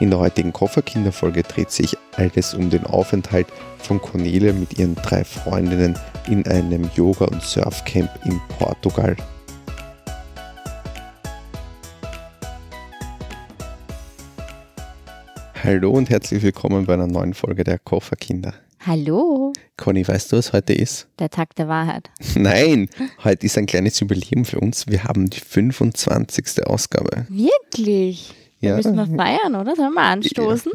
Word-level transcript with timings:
In 0.00 0.08
der 0.08 0.18
heutigen 0.18 0.54
Kofferkinderfolge 0.54 1.42
dreht 1.42 1.70
sich 1.70 1.94
alles 2.16 2.54
um 2.54 2.70
den 2.70 2.84
Aufenthalt 2.84 3.48
von 3.76 4.00
Cornelia 4.00 4.54
mit 4.54 4.78
ihren 4.78 4.94
drei 4.94 5.24
Freundinnen 5.24 5.94
in 6.26 6.46
einem 6.46 6.88
Yoga- 6.96 7.26
und 7.26 7.42
Surfcamp 7.42 8.08
in 8.24 8.40
Portugal. 8.58 9.14
Hallo 15.62 15.90
und 15.90 16.08
herzlich 16.08 16.42
willkommen 16.42 16.86
bei 16.86 16.94
einer 16.94 17.06
neuen 17.06 17.34
Folge 17.34 17.62
der 17.62 17.78
Kofferkinder. 17.78 18.54
Hallo, 18.86 19.52
Conny, 19.76 20.08
weißt 20.08 20.32
du, 20.32 20.38
was 20.38 20.54
heute 20.54 20.72
ist? 20.72 21.08
der 21.18 21.28
Tag 21.28 21.54
der 21.56 21.68
Wahrheit. 21.68 22.08
Nein, 22.34 22.88
heute 23.22 23.44
ist 23.44 23.58
ein 23.58 23.66
kleines 23.66 24.00
Jubiläum 24.00 24.46
für 24.46 24.60
uns. 24.60 24.86
Wir 24.86 25.04
haben 25.04 25.28
die 25.28 25.40
25. 25.40 26.66
Ausgabe. 26.66 27.26
Wirklich? 27.28 28.32
Da 28.60 28.76
müssen 28.76 28.94
wir 28.94 29.06
feiern, 29.06 29.54
oder? 29.54 29.74
Sollen 29.74 29.94
wir 29.94 30.02
anstoßen? 30.02 30.72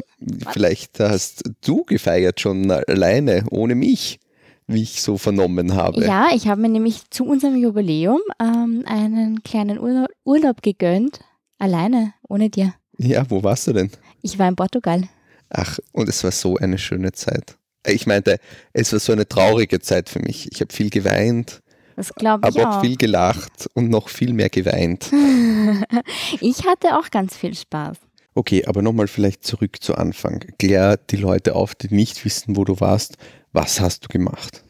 Vielleicht 0.52 0.98
hast 0.98 1.44
du 1.64 1.84
gefeiert 1.84 2.40
schon 2.40 2.70
alleine, 2.70 3.44
ohne 3.50 3.74
mich, 3.74 4.18
wie 4.66 4.82
ich 4.82 5.02
so 5.02 5.16
vernommen 5.18 5.74
habe. 5.74 6.04
Ja, 6.04 6.28
ich 6.34 6.48
habe 6.48 6.60
mir 6.60 6.68
nämlich 6.68 7.08
zu 7.10 7.24
unserem 7.24 7.56
Jubiläum 7.56 8.20
ähm, 8.40 8.82
einen 8.86 9.42
kleinen 9.44 9.78
Urlaub, 9.78 10.08
Urlaub 10.24 10.62
gegönnt. 10.62 11.20
Alleine, 11.58 12.12
ohne 12.28 12.50
dir. 12.50 12.74
Ja, 12.98 13.24
wo 13.30 13.42
warst 13.42 13.66
du 13.68 13.72
denn? 13.72 13.90
Ich 14.22 14.38
war 14.38 14.48
in 14.48 14.56
Portugal. 14.56 15.02
Ach, 15.48 15.78
und 15.92 16.08
es 16.08 16.24
war 16.24 16.32
so 16.32 16.56
eine 16.56 16.78
schöne 16.78 17.12
Zeit. 17.12 17.56
Ich 17.86 18.06
meinte, 18.06 18.38
es 18.72 18.92
war 18.92 18.98
so 18.98 19.12
eine 19.12 19.28
traurige 19.28 19.80
Zeit 19.80 20.08
für 20.08 20.18
mich. 20.18 20.50
Ich 20.50 20.60
habe 20.60 20.72
viel 20.72 20.90
geweint, 20.90 21.62
Das 21.96 22.14
glaube 22.14 22.48
ich 22.48 22.60
aber 22.60 22.76
auch 22.76 22.80
viel 22.82 22.96
gelacht 22.96 23.68
und 23.74 23.88
noch 23.88 24.08
viel 24.08 24.34
mehr 24.34 24.50
geweint. 24.50 25.10
ich 26.40 26.66
hatte 26.66 26.98
auch 26.98 27.10
ganz 27.10 27.36
viel 27.36 27.54
Spaß. 27.54 27.96
Okay, 28.34 28.66
aber 28.66 28.82
nochmal 28.82 29.08
vielleicht 29.08 29.44
zurück 29.44 29.82
zu 29.82 29.94
Anfang. 29.94 30.44
Klär 30.58 30.98
die 30.98 31.16
Leute 31.16 31.54
auf, 31.54 31.74
die 31.74 31.92
nicht 31.92 32.22
wissen, 32.26 32.54
wo 32.54 32.64
du 32.64 32.80
warst. 32.80 33.16
Was 33.52 33.80
hast 33.80 34.04
du 34.04 34.08
gemacht? 34.08 34.62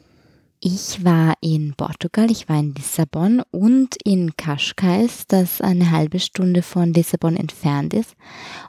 Ich 0.60 1.04
war 1.04 1.34
in 1.40 1.74
Portugal, 1.76 2.30
ich 2.30 2.48
war 2.48 2.58
in 2.58 2.74
Lissabon 2.74 3.42
und 3.50 3.96
in 4.04 4.36
Cascais, 4.36 5.26
das 5.26 5.60
eine 5.60 5.90
halbe 5.90 6.18
Stunde 6.18 6.62
von 6.62 6.94
Lissabon 6.94 7.36
entfernt 7.36 7.92
ist. 7.92 8.14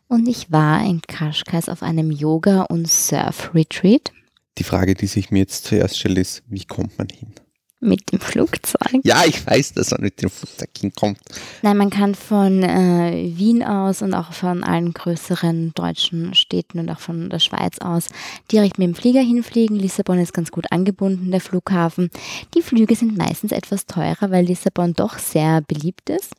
Und 0.07 0.27
ich 0.27 0.51
war 0.51 0.83
in 0.83 1.01
Cascais 1.01 1.69
auf 1.69 1.83
einem 1.83 2.11
Yoga- 2.11 2.63
und 2.63 2.87
Surf-Retreat 2.87 4.11
Die 4.57 4.63
Frage, 4.63 4.95
die 4.95 5.07
sich 5.07 5.31
mir 5.31 5.39
jetzt 5.39 5.65
zuerst 5.65 5.97
stellt, 5.97 6.17
ist, 6.17 6.43
wie 6.47 6.65
kommt 6.65 6.97
man 6.97 7.07
hin? 7.09 7.33
Mit 7.79 8.11
dem 8.11 8.19
Flugzeug. 8.19 9.01
Ja, 9.03 9.23
ich 9.25 9.45
weiß, 9.45 9.73
dass 9.73 9.91
man 9.91 10.01
mit 10.01 10.21
dem 10.21 10.29
Flugzeug 10.29 10.69
hinkommt. 10.79 11.19
Nein, 11.61 11.77
man 11.77 11.89
kann 11.89 12.15
von 12.15 12.63
äh, 12.63 13.31
Wien 13.35 13.63
aus 13.63 14.01
und 14.01 14.13
auch 14.13 14.33
von 14.33 14.63
allen 14.63 14.93
größeren 14.93 15.73
deutschen 15.75 16.33
Städten 16.33 16.79
und 16.79 16.89
auch 16.89 16.99
von 16.99 17.29
der 17.29 17.39
Schweiz 17.39 17.77
aus 17.79 18.07
direkt 18.51 18.79
mit 18.79 18.87
dem 18.87 18.95
Flieger 18.95 19.21
hinfliegen. 19.21 19.77
Lissabon 19.77 20.19
ist 20.19 20.33
ganz 20.33 20.51
gut 20.51 20.71
angebunden, 20.71 21.31
der 21.31 21.41
Flughafen. 21.41 22.09
Die 22.55 22.61
Flüge 22.61 22.95
sind 22.95 23.17
meistens 23.17 23.51
etwas 23.51 23.85
teurer, 23.85 24.31
weil 24.31 24.45
Lissabon 24.45 24.93
doch 24.93 25.19
sehr 25.19 25.61
beliebt 25.61 26.09
ist. 26.09 26.33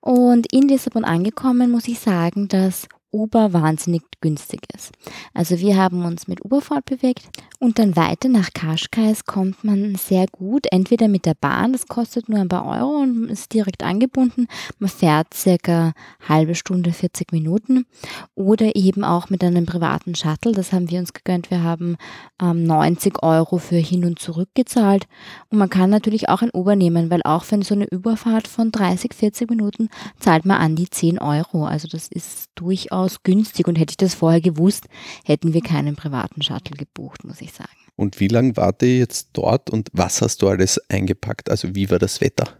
Und 0.00 0.50
in 0.52 0.68
Lissabon 0.68 1.04
angekommen 1.04 1.70
muss 1.70 1.86
ich 1.88 1.98
sagen, 1.98 2.48
dass 2.48 2.88
Uber 3.12 3.52
wahnsinnig 3.52 4.02
günstig 4.20 4.62
ist. 4.74 4.92
Also 5.34 5.58
wir 5.58 5.76
haben 5.76 6.04
uns 6.04 6.28
mit 6.28 6.44
Uber 6.44 6.60
fortbewegt 6.62 7.28
und 7.58 7.78
dann 7.78 7.94
weiter 7.96 8.28
nach 8.28 8.50
Kaschkais 8.54 9.24
kommt 9.24 9.64
man 9.64 9.94
sehr 9.96 10.26
gut, 10.26 10.66
entweder 10.70 11.08
mit 11.08 11.26
der 11.26 11.34
Bahn, 11.34 11.72
das 11.72 11.86
kostet 11.86 12.28
nur 12.28 12.40
ein 12.40 12.48
paar 12.48 12.66
Euro 12.66 13.02
und 13.02 13.28
ist 13.28 13.52
direkt 13.52 13.82
angebunden. 13.82 14.46
Man 14.78 14.88
fährt 14.88 15.34
circa 15.34 15.92
halbe 16.26 16.54
Stunde, 16.54 16.92
40 16.92 17.32
Minuten 17.32 17.86
oder 18.34 18.74
eben 18.76 19.04
auch 19.04 19.28
mit 19.28 19.44
einem 19.44 19.66
privaten 19.66 20.14
Shuttle. 20.14 20.52
Das 20.52 20.72
haben 20.72 20.90
wir 20.90 20.98
uns 20.98 21.12
gegönnt. 21.12 21.50
Wir 21.50 21.62
haben 21.62 21.96
ähm, 22.40 22.64
90 22.64 23.22
Euro 23.22 23.58
für 23.58 23.76
hin 23.76 24.04
und 24.04 24.18
zurück 24.18 24.48
gezahlt 24.54 25.06
und 25.50 25.58
man 25.58 25.70
kann 25.70 25.90
natürlich 25.90 26.28
auch 26.28 26.42
ein 26.42 26.50
Uber 26.54 26.76
nehmen, 26.76 27.10
weil 27.10 27.22
auch 27.24 27.44
für 27.44 27.62
so 27.62 27.74
eine 27.74 27.84
Überfahrt 27.84 28.48
von 28.48 28.72
30, 28.72 29.12
40 29.12 29.50
Minuten 29.50 29.88
zahlt 30.18 30.46
man 30.46 30.58
an 30.58 30.76
die 30.76 30.88
10 30.88 31.18
Euro. 31.18 31.66
Also 31.66 31.86
das 31.86 32.08
ist 32.08 32.50
durchaus 32.54 33.01
günstig 33.22 33.68
und 33.68 33.76
hätte 33.78 33.92
ich 33.92 33.96
das 33.96 34.14
vorher 34.14 34.40
gewusst, 34.40 34.86
hätten 35.24 35.54
wir 35.54 35.60
keinen 35.60 35.96
privaten 35.96 36.42
Shuttle 36.42 36.76
gebucht, 36.76 37.24
muss 37.24 37.40
ich 37.40 37.52
sagen. 37.52 37.70
Und 37.96 38.20
wie 38.20 38.28
lange 38.28 38.56
wart 38.56 38.82
ihr 38.82 38.98
jetzt 38.98 39.30
dort 39.32 39.70
und 39.70 39.88
was 39.92 40.22
hast 40.22 40.42
du 40.42 40.48
alles 40.48 40.80
eingepackt? 40.88 41.50
Also 41.50 41.74
wie 41.74 41.90
war 41.90 41.98
das 41.98 42.20
Wetter? 42.20 42.58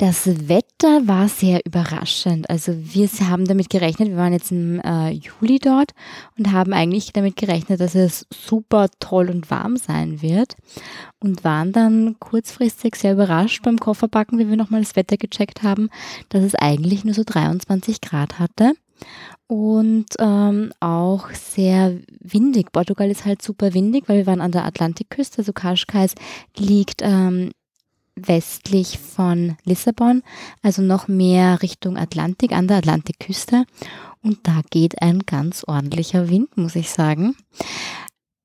Das 0.00 0.48
Wetter 0.48 1.08
war 1.08 1.28
sehr 1.28 1.60
überraschend. 1.66 2.48
Also 2.48 2.72
wir 2.72 3.08
haben 3.28 3.46
damit 3.46 3.68
gerechnet, 3.68 4.10
wir 4.10 4.16
waren 4.16 4.32
jetzt 4.32 4.52
im 4.52 4.80
äh, 4.80 5.10
Juli 5.10 5.58
dort 5.58 5.90
und 6.38 6.52
haben 6.52 6.72
eigentlich 6.72 7.12
damit 7.12 7.34
gerechnet, 7.34 7.80
dass 7.80 7.96
es 7.96 8.24
super 8.32 8.86
toll 9.00 9.28
und 9.28 9.50
warm 9.50 9.76
sein 9.76 10.22
wird 10.22 10.54
und 11.18 11.42
waren 11.42 11.72
dann 11.72 12.14
kurzfristig 12.20 12.94
sehr 12.94 13.14
überrascht 13.14 13.64
beim 13.64 13.80
Kofferpacken, 13.80 14.38
wie 14.38 14.48
wir 14.48 14.56
nochmal 14.56 14.82
das 14.82 14.94
Wetter 14.94 15.16
gecheckt 15.16 15.64
haben, 15.64 15.90
dass 16.28 16.44
es 16.44 16.54
eigentlich 16.54 17.04
nur 17.04 17.14
so 17.14 17.24
23 17.26 18.00
Grad 18.00 18.38
hatte 18.38 18.74
und 19.46 20.06
ähm, 20.18 20.72
auch 20.80 21.30
sehr 21.30 21.98
windig. 22.20 22.72
Portugal 22.72 23.10
ist 23.10 23.24
halt 23.24 23.42
super 23.42 23.74
windig, 23.74 24.08
weil 24.08 24.18
wir 24.18 24.26
waren 24.26 24.40
an 24.40 24.52
der 24.52 24.64
Atlantikküste, 24.64 25.38
also 25.38 25.52
Cascais 25.52 26.14
liegt 26.56 27.00
ähm, 27.02 27.50
westlich 28.14 28.98
von 28.98 29.56
Lissabon, 29.64 30.22
also 30.62 30.82
noch 30.82 31.08
mehr 31.08 31.62
Richtung 31.62 31.96
Atlantik, 31.96 32.52
an 32.52 32.68
der 32.68 32.78
Atlantikküste. 32.78 33.64
Und 34.22 34.46
da 34.46 34.62
geht 34.70 35.00
ein 35.00 35.20
ganz 35.20 35.64
ordentlicher 35.66 36.28
Wind, 36.28 36.56
muss 36.56 36.76
ich 36.76 36.90
sagen. 36.90 37.36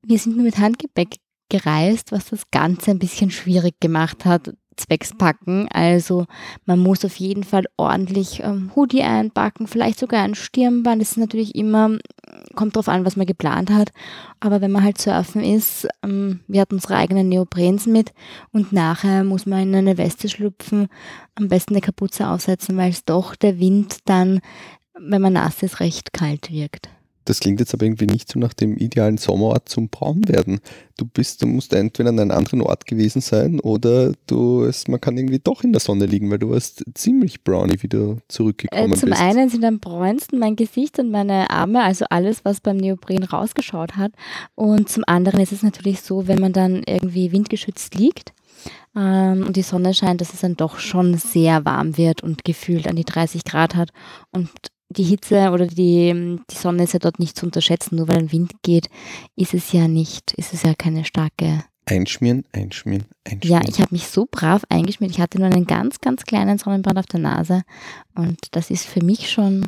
Wir 0.05 0.19
sind 0.19 0.35
nur 0.35 0.45
mit 0.45 0.57
Handgepäck 0.57 1.17
gereist, 1.49 2.11
was 2.11 2.25
das 2.25 2.49
Ganze 2.51 2.91
ein 2.91 2.99
bisschen 2.99 3.31
schwierig 3.31 3.79
gemacht 3.79 4.25
hat, 4.25 4.53
zwecks 4.77 5.13
Packen. 5.17 5.67
Also 5.71 6.25
man 6.65 6.79
muss 6.79 7.05
auf 7.05 7.15
jeden 7.15 7.43
Fall 7.43 7.65
ordentlich 7.77 8.41
ähm, 8.43 8.71
Hoodie 8.75 9.03
einpacken, 9.03 9.67
vielleicht 9.67 9.99
sogar 9.99 10.23
ein 10.23 10.35
Stirnband. 10.35 11.01
Das 11.01 11.11
ist 11.11 11.17
natürlich 11.17 11.55
immer, 11.55 11.97
kommt 12.55 12.75
drauf 12.75 12.87
an, 12.87 13.05
was 13.05 13.15
man 13.15 13.25
geplant 13.25 13.69
hat. 13.71 13.91
Aber 14.39 14.61
wenn 14.61 14.71
man 14.71 14.83
halt 14.83 14.99
surfen 14.99 15.43
ist, 15.43 15.87
ähm, 16.03 16.41
wir 16.47 16.61
hatten 16.61 16.75
unsere 16.75 16.95
eigenen 16.95 17.29
Neoprens 17.29 17.85
mit 17.85 18.13
und 18.51 18.71
nachher 18.71 19.23
muss 19.23 19.45
man 19.45 19.63
in 19.63 19.75
eine 19.75 19.97
Weste 19.97 20.29
schlüpfen, 20.29 20.87
am 21.35 21.47
besten 21.47 21.73
eine 21.73 21.81
Kapuze 21.81 22.27
aufsetzen, 22.27 22.77
weil 22.77 22.91
es 22.91 23.05
doch 23.05 23.35
der 23.35 23.59
Wind 23.59 23.97
dann, 24.05 24.41
wenn 24.93 25.21
man 25.21 25.33
nass 25.33 25.63
ist, 25.63 25.79
recht 25.79 26.13
kalt 26.13 26.51
wirkt. 26.51 26.89
Das 27.25 27.39
klingt 27.39 27.59
jetzt 27.59 27.73
aber 27.73 27.85
irgendwie 27.85 28.05
nicht 28.05 28.31
so 28.31 28.39
nach 28.39 28.53
dem 28.53 28.77
idealen 28.77 29.17
Sommerort 29.17 29.69
zum 29.69 29.89
Braunwerden. 29.89 30.59
Du 30.97 31.05
bist, 31.05 31.41
du 31.41 31.47
musst 31.47 31.73
entweder 31.73 32.09
an 32.09 32.19
einem 32.19 32.31
anderen 32.31 32.61
Ort 32.61 32.85
gewesen 32.85 33.21
sein 33.21 33.59
oder 33.59 34.13
du, 34.27 34.63
es, 34.63 34.87
man 34.87 35.01
kann 35.01 35.17
irgendwie 35.17 35.39
doch 35.39 35.63
in 35.63 35.71
der 35.71 35.79
Sonne 35.79 36.05
liegen, 36.05 36.29
weil 36.29 36.39
du 36.39 36.51
warst 36.51 36.83
ziemlich 36.93 37.43
browny, 37.43 37.81
wie 37.81 37.87
du 37.87 38.17
zurückgekommen 38.27 38.93
Äh, 38.93 38.95
zum 38.97 39.09
bist. 39.09 39.21
einen 39.21 39.49
sind 39.49 39.65
am 39.65 39.79
bräunsten 39.79 40.39
mein 40.39 40.55
Gesicht 40.55 40.99
und 40.99 41.09
meine 41.11 41.49
Arme, 41.49 41.83
also 41.83 42.05
alles, 42.09 42.45
was 42.45 42.61
beim 42.61 42.77
Neopren 42.77 43.23
rausgeschaut 43.23 43.95
hat. 43.95 44.11
Und 44.55 44.89
zum 44.89 45.03
anderen 45.07 45.39
ist 45.39 45.51
es 45.51 45.63
natürlich 45.63 46.01
so, 46.01 46.27
wenn 46.27 46.39
man 46.39 46.53
dann 46.53 46.83
irgendwie 46.85 47.31
windgeschützt 47.31 47.95
liegt 47.95 48.33
ähm, 48.95 49.45
und 49.47 49.55
die 49.55 49.61
Sonne 49.63 49.93
scheint, 49.93 50.21
dass 50.21 50.33
es 50.33 50.41
dann 50.41 50.55
doch 50.55 50.77
schon 50.77 51.15
sehr 51.17 51.65
warm 51.65 51.97
wird 51.97 52.21
und 52.23 52.43
gefühlt 52.43 52.87
an 52.87 52.95
die 52.95 53.05
30 53.05 53.43
Grad 53.43 53.75
hat. 53.75 53.89
Und 54.31 54.49
die 54.93 55.03
Hitze 55.03 55.49
oder 55.51 55.67
die, 55.67 56.39
die 56.49 56.55
Sonne 56.55 56.83
ist 56.83 56.93
ja 56.93 56.99
dort 56.99 57.19
nicht 57.19 57.37
zu 57.37 57.45
unterschätzen, 57.45 57.95
nur 57.95 58.07
weil 58.07 58.17
ein 58.17 58.31
Wind 58.31 58.53
geht, 58.61 58.89
ist 59.35 59.53
es 59.53 59.71
ja 59.71 59.87
nicht, 59.87 60.33
ist 60.33 60.53
es 60.53 60.63
ja 60.63 60.73
keine 60.73 61.05
starke 61.05 61.63
Einschmieren, 61.85 62.45
einschmieren, 62.53 63.05
einschmieren. 63.25 63.63
ja, 63.63 63.69
ich 63.69 63.79
habe 63.79 63.89
mich 63.91 64.07
so 64.07 64.25
brav 64.29 64.63
eingeschmiert. 64.69 65.11
Ich 65.11 65.19
hatte 65.19 65.37
nur 65.37 65.47
einen 65.47 65.65
ganz, 65.65 65.99
ganz 65.99 66.23
kleinen 66.23 66.57
Sonnenbrand 66.57 66.97
auf 66.97 67.07
der 67.07 67.19
Nase. 67.19 67.63
Und 68.15 68.37
das 68.51 68.69
ist 68.69 68.85
für 68.85 69.03
mich 69.03 69.29
schon 69.29 69.67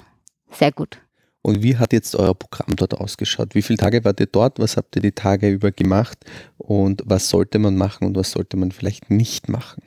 sehr 0.50 0.71
gut. 0.71 1.01
Und 1.41 1.61
wie 1.61 1.77
hat 1.77 1.94
jetzt 1.94 2.15
euer 2.15 2.33
Programm 2.33 2.75
dort 2.75 2.94
ausgeschaut? 2.95 3.53
Wie 3.53 3.61
viele 3.61 3.77
Tage 3.77 4.03
wart 4.05 4.19
ihr 4.19 4.27
dort? 4.27 4.59
Was 4.59 4.77
habt 4.77 4.95
ihr 4.95 5.01
die 5.01 5.11
Tage 5.11 5.50
über 5.50 5.71
gemacht? 5.71 6.17
Und 6.57 7.03
was 7.05 7.29
sollte 7.29 7.59
man 7.59 7.75
machen 7.75 8.07
und 8.07 8.15
was 8.15 8.31
sollte 8.31 8.55
man 8.55 8.71
vielleicht 8.71 9.11
nicht 9.11 9.50
machen? 9.50 9.83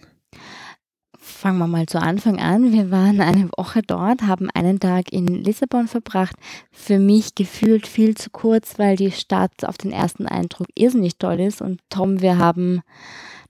Fangen 1.41 1.59
wir 1.61 1.69
mal 1.69 1.87
zu 1.87 2.03
Anfang 2.03 2.41
an. 2.41 2.73
Wir 2.73 2.91
waren 2.91 3.21
eine 3.21 3.49
Woche 3.57 3.81
dort, 3.87 4.23
haben 4.23 4.51
einen 4.55 4.81
Tag 4.81 5.13
in 5.13 5.29
Lissabon 5.29 5.87
verbracht. 5.87 6.35
Für 6.73 6.99
mich 6.99 7.37
gefühlt 7.37 7.87
viel 7.87 8.17
zu 8.17 8.31
kurz, 8.31 8.77
weil 8.81 8.97
die 8.97 9.13
Stadt 9.13 9.53
auf 9.63 9.79
den 9.79 9.93
ersten 9.93 10.27
Eindruck 10.27 10.67
irrsinnig 10.75 11.17
toll 11.17 11.39
ist. 11.39 11.63
Und 11.63 11.81
Tom, 11.91 12.23
wir 12.23 12.39
haben 12.39 12.81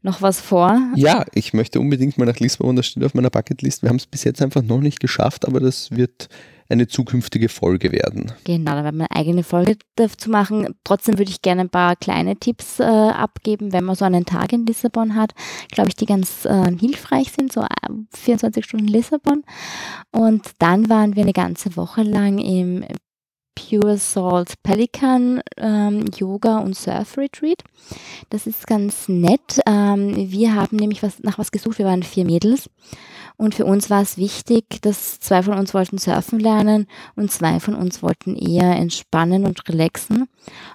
noch 0.03 0.21
was 0.21 0.39
vor. 0.39 0.79
Ja, 0.97 1.25
ich 1.33 1.55
möchte 1.55 1.81
unbedingt 1.81 2.19
mal 2.19 2.27
nach 2.27 2.39
Lissabon, 2.39 2.77
das 2.77 2.89
steht 2.89 3.05
auf 3.05 3.15
meiner 3.15 3.31
Bucketlist. 3.31 3.81
Wir 3.81 3.89
haben 3.89 3.97
es 3.97 4.07
bis 4.07 4.23
jetzt 4.23 4.43
einfach 4.43 4.63
noch 4.63 4.81
nicht 4.83 5.01
geschafft, 5.01 5.49
aber 5.49 5.59
das 5.59 5.91
wird 5.91 6.29
eine 6.69 6.87
zukünftige 6.87 7.49
Folge 7.49 7.93
werden. 7.93 8.33
Genau, 8.45 8.73
da 8.73 8.85
werden 8.85 8.99
wir 8.99 9.11
eine 9.11 9.21
eigene 9.21 9.43
Folge 9.43 9.77
dazu 9.97 10.31
machen. 10.31 10.75
Trotzdem 10.85 11.19
würde 11.19 11.31
ich 11.31 11.43
gerne 11.43 11.63
ein 11.63 11.71
paar 11.71 11.97
kleine 11.97 12.37
Tipps 12.37 12.79
äh, 12.79 12.85
abgeben, 12.85 13.73
wenn 13.73 13.85
man 13.85 13.97
so 13.97 14.05
einen 14.05 14.27
Tag 14.27 14.53
in 14.53 14.67
Lissabon 14.67 15.15
hat, 15.15 15.33
glaube 15.71 15.89
ich, 15.89 15.97
die 15.97 16.07
ganz 16.07 16.45
äh, 16.45 16.71
hilfreich 16.79 17.33
sind, 17.33 17.53
so 17.53 17.63
äh, 17.63 17.67
24 18.15 18.65
Stunden 18.65 18.89
Lissabon. 18.89 19.45
Und 20.11 20.51
dann 20.59 20.89
waren 20.89 21.17
wir 21.17 21.23
eine 21.23 21.33
ganze 21.33 21.77
Woche 21.77 22.03
lang 22.03 22.39
im 22.39 22.85
Pure 23.59 23.99
Salt 23.99 24.55
Pelican 24.63 25.43
ähm, 25.57 26.05
Yoga 26.17 26.59
und 26.59 26.77
Surf 26.77 27.19
Retreat. 27.19 27.63
Das 28.31 28.47
ist 28.47 28.67
ganz 28.67 29.09
nett. 29.09 29.61
Ähm, 29.67 30.15
wir 30.31 30.55
haben 30.55 30.77
nämlich 30.77 31.03
was, 31.03 31.21
nach 31.23 31.39
was 31.39 31.51
gesucht. 31.51 31.79
Wir 31.79 31.87
waren 31.87 32.03
vier 32.03 32.25
Mädels 32.25 32.71
und 33.41 33.55
für 33.55 33.65
uns 33.65 33.89
war 33.89 34.03
es 34.03 34.19
wichtig, 34.19 34.83
dass 34.83 35.21
zwei 35.21 35.45
von 35.45 35.57
uns 35.57 35.73
wollten 35.73 35.97
surfen 35.97 36.41
lernen 36.41 36.89
und 37.15 37.31
zwei 37.31 37.61
von 37.61 37.77
uns 37.77 38.03
wollten 38.03 38.35
eher 38.35 38.75
entspannen 38.75 39.47
und 39.47 39.69
relaxen. 39.69 40.29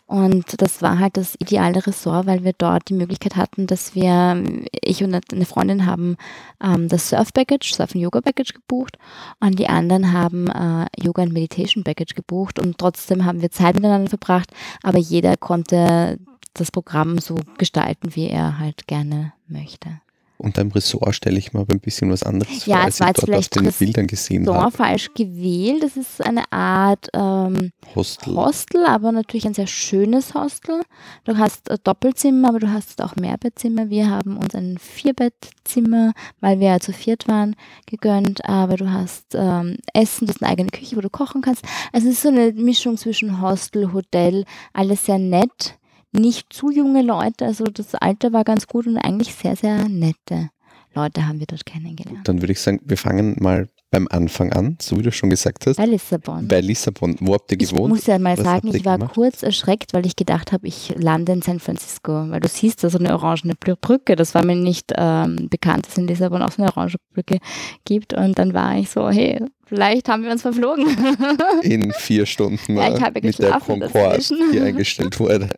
Und 0.06 0.62
das 0.62 0.82
war 0.82 0.98
halt 0.98 1.18
das 1.18 1.36
ideale 1.40 1.86
Ressort, 1.86 2.26
weil 2.26 2.46
wir 2.46 2.54
dort 2.58 2.88
die 2.88 2.94
Möglichkeit 2.94 3.36
hatten, 3.36 3.68
dass 3.68 3.96
wir, 3.96 4.42
ich 4.82 5.04
und 5.04 5.14
eine 5.14 5.46
Freundin 5.46 5.86
haben 5.86 6.16
ähm, 6.64 6.88
das 6.88 7.10
Surf-Package, 7.10 7.74
Surf-Yoga-Package 7.74 8.54
gebucht 8.54 8.98
und 9.42 9.60
die 9.60 9.68
anderen 9.68 10.14
haben 10.14 10.48
äh, 10.48 10.86
Yoga- 11.04 11.24
und 11.24 11.34
Meditation-Package 11.34 12.16
gebucht 12.16 12.60
und 12.60 12.73
trotzdem 12.78 13.26
haben 13.26 13.42
wir 13.42 13.52
Zeit 13.52 13.76
miteinander 13.76 14.10
verbracht, 14.10 14.50
aber 14.82 15.00
jeder 15.00 15.38
konnte 15.38 16.18
das 16.54 16.72
Programm 16.72 17.20
so 17.20 17.36
gestalten, 17.58 18.16
wie 18.16 18.28
er 18.28 18.60
halt 18.60 18.88
gerne 18.88 19.34
möchte. 19.48 20.03
Unter 20.44 20.60
einem 20.60 20.72
Ressort 20.72 21.16
stelle 21.16 21.40
ich 21.40 21.54
mir 21.54 21.62
aber 21.62 21.74
ein 21.74 21.80
bisschen 21.80 22.12
was 22.12 22.22
anderes 22.24 22.66
ja, 22.66 22.76
vor, 22.76 22.86
als 22.86 23.00
ich 23.00 23.06
dort 23.06 23.22
vielleicht 23.22 23.58
auf 23.58 23.64
den 23.64 23.72
Bildern 23.72 24.08
gesehen 24.08 24.46
habe. 24.46 24.72
falsch 24.72 25.10
gewählt. 25.14 25.82
Das 25.82 25.96
ist 25.96 26.22
eine 26.22 26.52
Art 26.52 27.08
ähm, 27.14 27.72
Hostel. 27.96 28.36
Hostel, 28.36 28.86
aber 28.86 29.14
natürlich 29.14 29.46
ein 29.46 29.54
sehr 29.54 29.68
schönes 29.68 30.34
Hostel. 30.34 30.82
Du 31.24 31.38
hast 31.38 31.72
ein 31.72 31.78
Doppelzimmer, 31.86 32.50
aber 32.50 32.60
du 32.60 32.70
hast 32.70 33.02
auch 33.02 33.16
Mehrbettzimmer. 33.16 33.90
Wir 33.90 34.10
haben 34.10 34.36
uns 34.36 34.54
ein 34.54 34.78
Vierbettzimmer, 34.80 36.12
weil 36.42 36.60
wir 36.60 36.68
ja 36.68 36.80
zu 36.82 36.92
viert 36.92 37.30
waren, 37.30 37.56
gegönnt. 37.86 38.44
Aber 38.44 38.76
du 38.76 38.92
hast 38.92 39.36
ähm, 39.36 39.78
Essen, 39.94 40.28
du 40.28 40.34
hast 40.34 40.44
eine 40.44 40.52
eigene 40.52 40.72
Küche, 40.72 40.98
wo 40.98 41.02
du 41.02 41.10
kochen 41.10 41.42
kannst. 41.42 41.64
Also 41.94 42.10
es 42.10 42.16
ist 42.16 42.24
so 42.24 42.28
eine 42.28 42.52
Mischung 42.52 42.98
zwischen 42.98 43.42
Hostel, 43.42 43.94
Hotel, 43.94 44.44
alles 44.74 45.06
sehr 45.06 45.20
nett 45.20 45.78
nicht 46.14 46.54
zu 46.54 46.72
junge 46.72 47.02
Leute, 47.02 47.46
also 47.46 47.66
das 47.66 47.96
Alter 47.96 48.34
war 48.34 48.44
ganz 48.44 48.68
gut 48.68 48.88
und 48.88 48.98
eigentlich 48.98 49.34
sehr, 49.34 49.56
sehr 49.56 49.90
nette 49.90 50.50
Leute 50.94 51.28
haben 51.28 51.40
wir 51.40 51.48
dort 51.48 51.66
kennengelernt. 51.66 52.28
Dann 52.28 52.42
würde 52.42 52.54
ich 52.54 52.62
sagen, 52.62 52.80
wir 52.86 52.98
fangen 52.98 53.36
mal 53.40 53.68
beim 53.94 54.08
Anfang 54.10 54.52
an, 54.52 54.76
so 54.82 54.98
wie 54.98 55.04
du 55.04 55.12
schon 55.12 55.30
gesagt 55.30 55.68
hast. 55.68 55.78
Bei 55.78 55.86
Lissabon. 55.86 56.48
Bei 56.48 56.60
Lissabon. 56.62 57.16
Wo 57.20 57.36
habt 57.36 57.52
ihr 57.52 57.58
gewohnt? 57.60 57.84
Ich 57.94 58.00
muss 58.00 58.08
ja 58.08 58.18
mal 58.18 58.36
Was 58.38 58.44
sagen, 58.44 58.68
ich 58.76 58.84
war 58.86 58.98
gemacht? 58.98 59.14
kurz 59.14 59.44
erschreckt, 59.44 59.94
weil 59.94 60.06
ich 60.08 60.16
gedacht 60.16 60.52
habe, 60.52 60.68
ich 60.68 60.94
lande 60.98 61.32
in 61.32 61.42
San 61.44 61.60
Francisco, 61.60 62.12
weil 62.30 62.40
du 62.40 62.48
siehst 62.50 62.84
da 62.84 62.90
so 62.90 62.98
eine 62.98 63.14
orangene 63.14 63.54
Br- 63.56 63.76
Brücke, 63.80 64.16
das 64.16 64.34
war 64.34 64.44
mir 64.44 64.56
nicht 64.56 64.92
ähm, 64.98 65.48
bekannt, 65.50 65.86
dass 65.86 65.94
es 65.94 65.98
in 66.00 66.08
Lissabon 66.08 66.42
auch 66.42 66.52
so 66.52 66.64
eine 66.64 66.72
orange 66.76 66.96
Brücke 67.14 67.38
gibt 67.86 68.14
und 68.14 68.40
dann 68.40 68.54
war 68.56 68.76
ich 68.78 68.90
so, 68.90 69.10
hey, 69.10 69.40
vielleicht 69.68 70.10
haben 70.10 70.24
wir 70.24 70.32
uns 70.32 70.42
verflogen. 70.42 70.88
In 71.62 71.92
vier 71.98 72.26
Stunden 72.26 72.76
Ja, 72.76 72.96
ich 72.96 73.02
äh, 73.02 73.12
mit 73.22 73.38
der 73.40 73.60
Concorde, 73.60 74.20
die 74.52 74.60
eingestellt 74.60 75.20
wurde. 75.20 75.50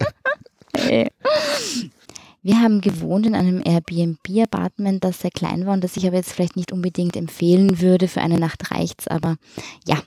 Hey. 0.77 1.07
Wir 2.45 2.61
haben 2.61 2.79
gewohnt 2.79 3.25
in 3.25 3.33
einem 3.33 3.59
Airbnb-Apartment, 3.65 5.03
das 5.03 5.19
sehr 5.19 5.31
klein 5.31 5.65
war 5.65 5.73
und 5.73 5.83
das 5.83 5.97
ich 5.97 6.05
aber 6.05 6.17
jetzt 6.17 6.31
vielleicht 6.31 6.55
nicht 6.55 6.71
unbedingt 6.71 7.15
empfehlen 7.17 7.81
würde. 7.81 8.07
Für 8.07 8.21
eine 8.21 8.37
Nacht 8.37 8.69
reicht's, 8.69 9.07
aber 9.07 9.37
ja. 9.87 10.03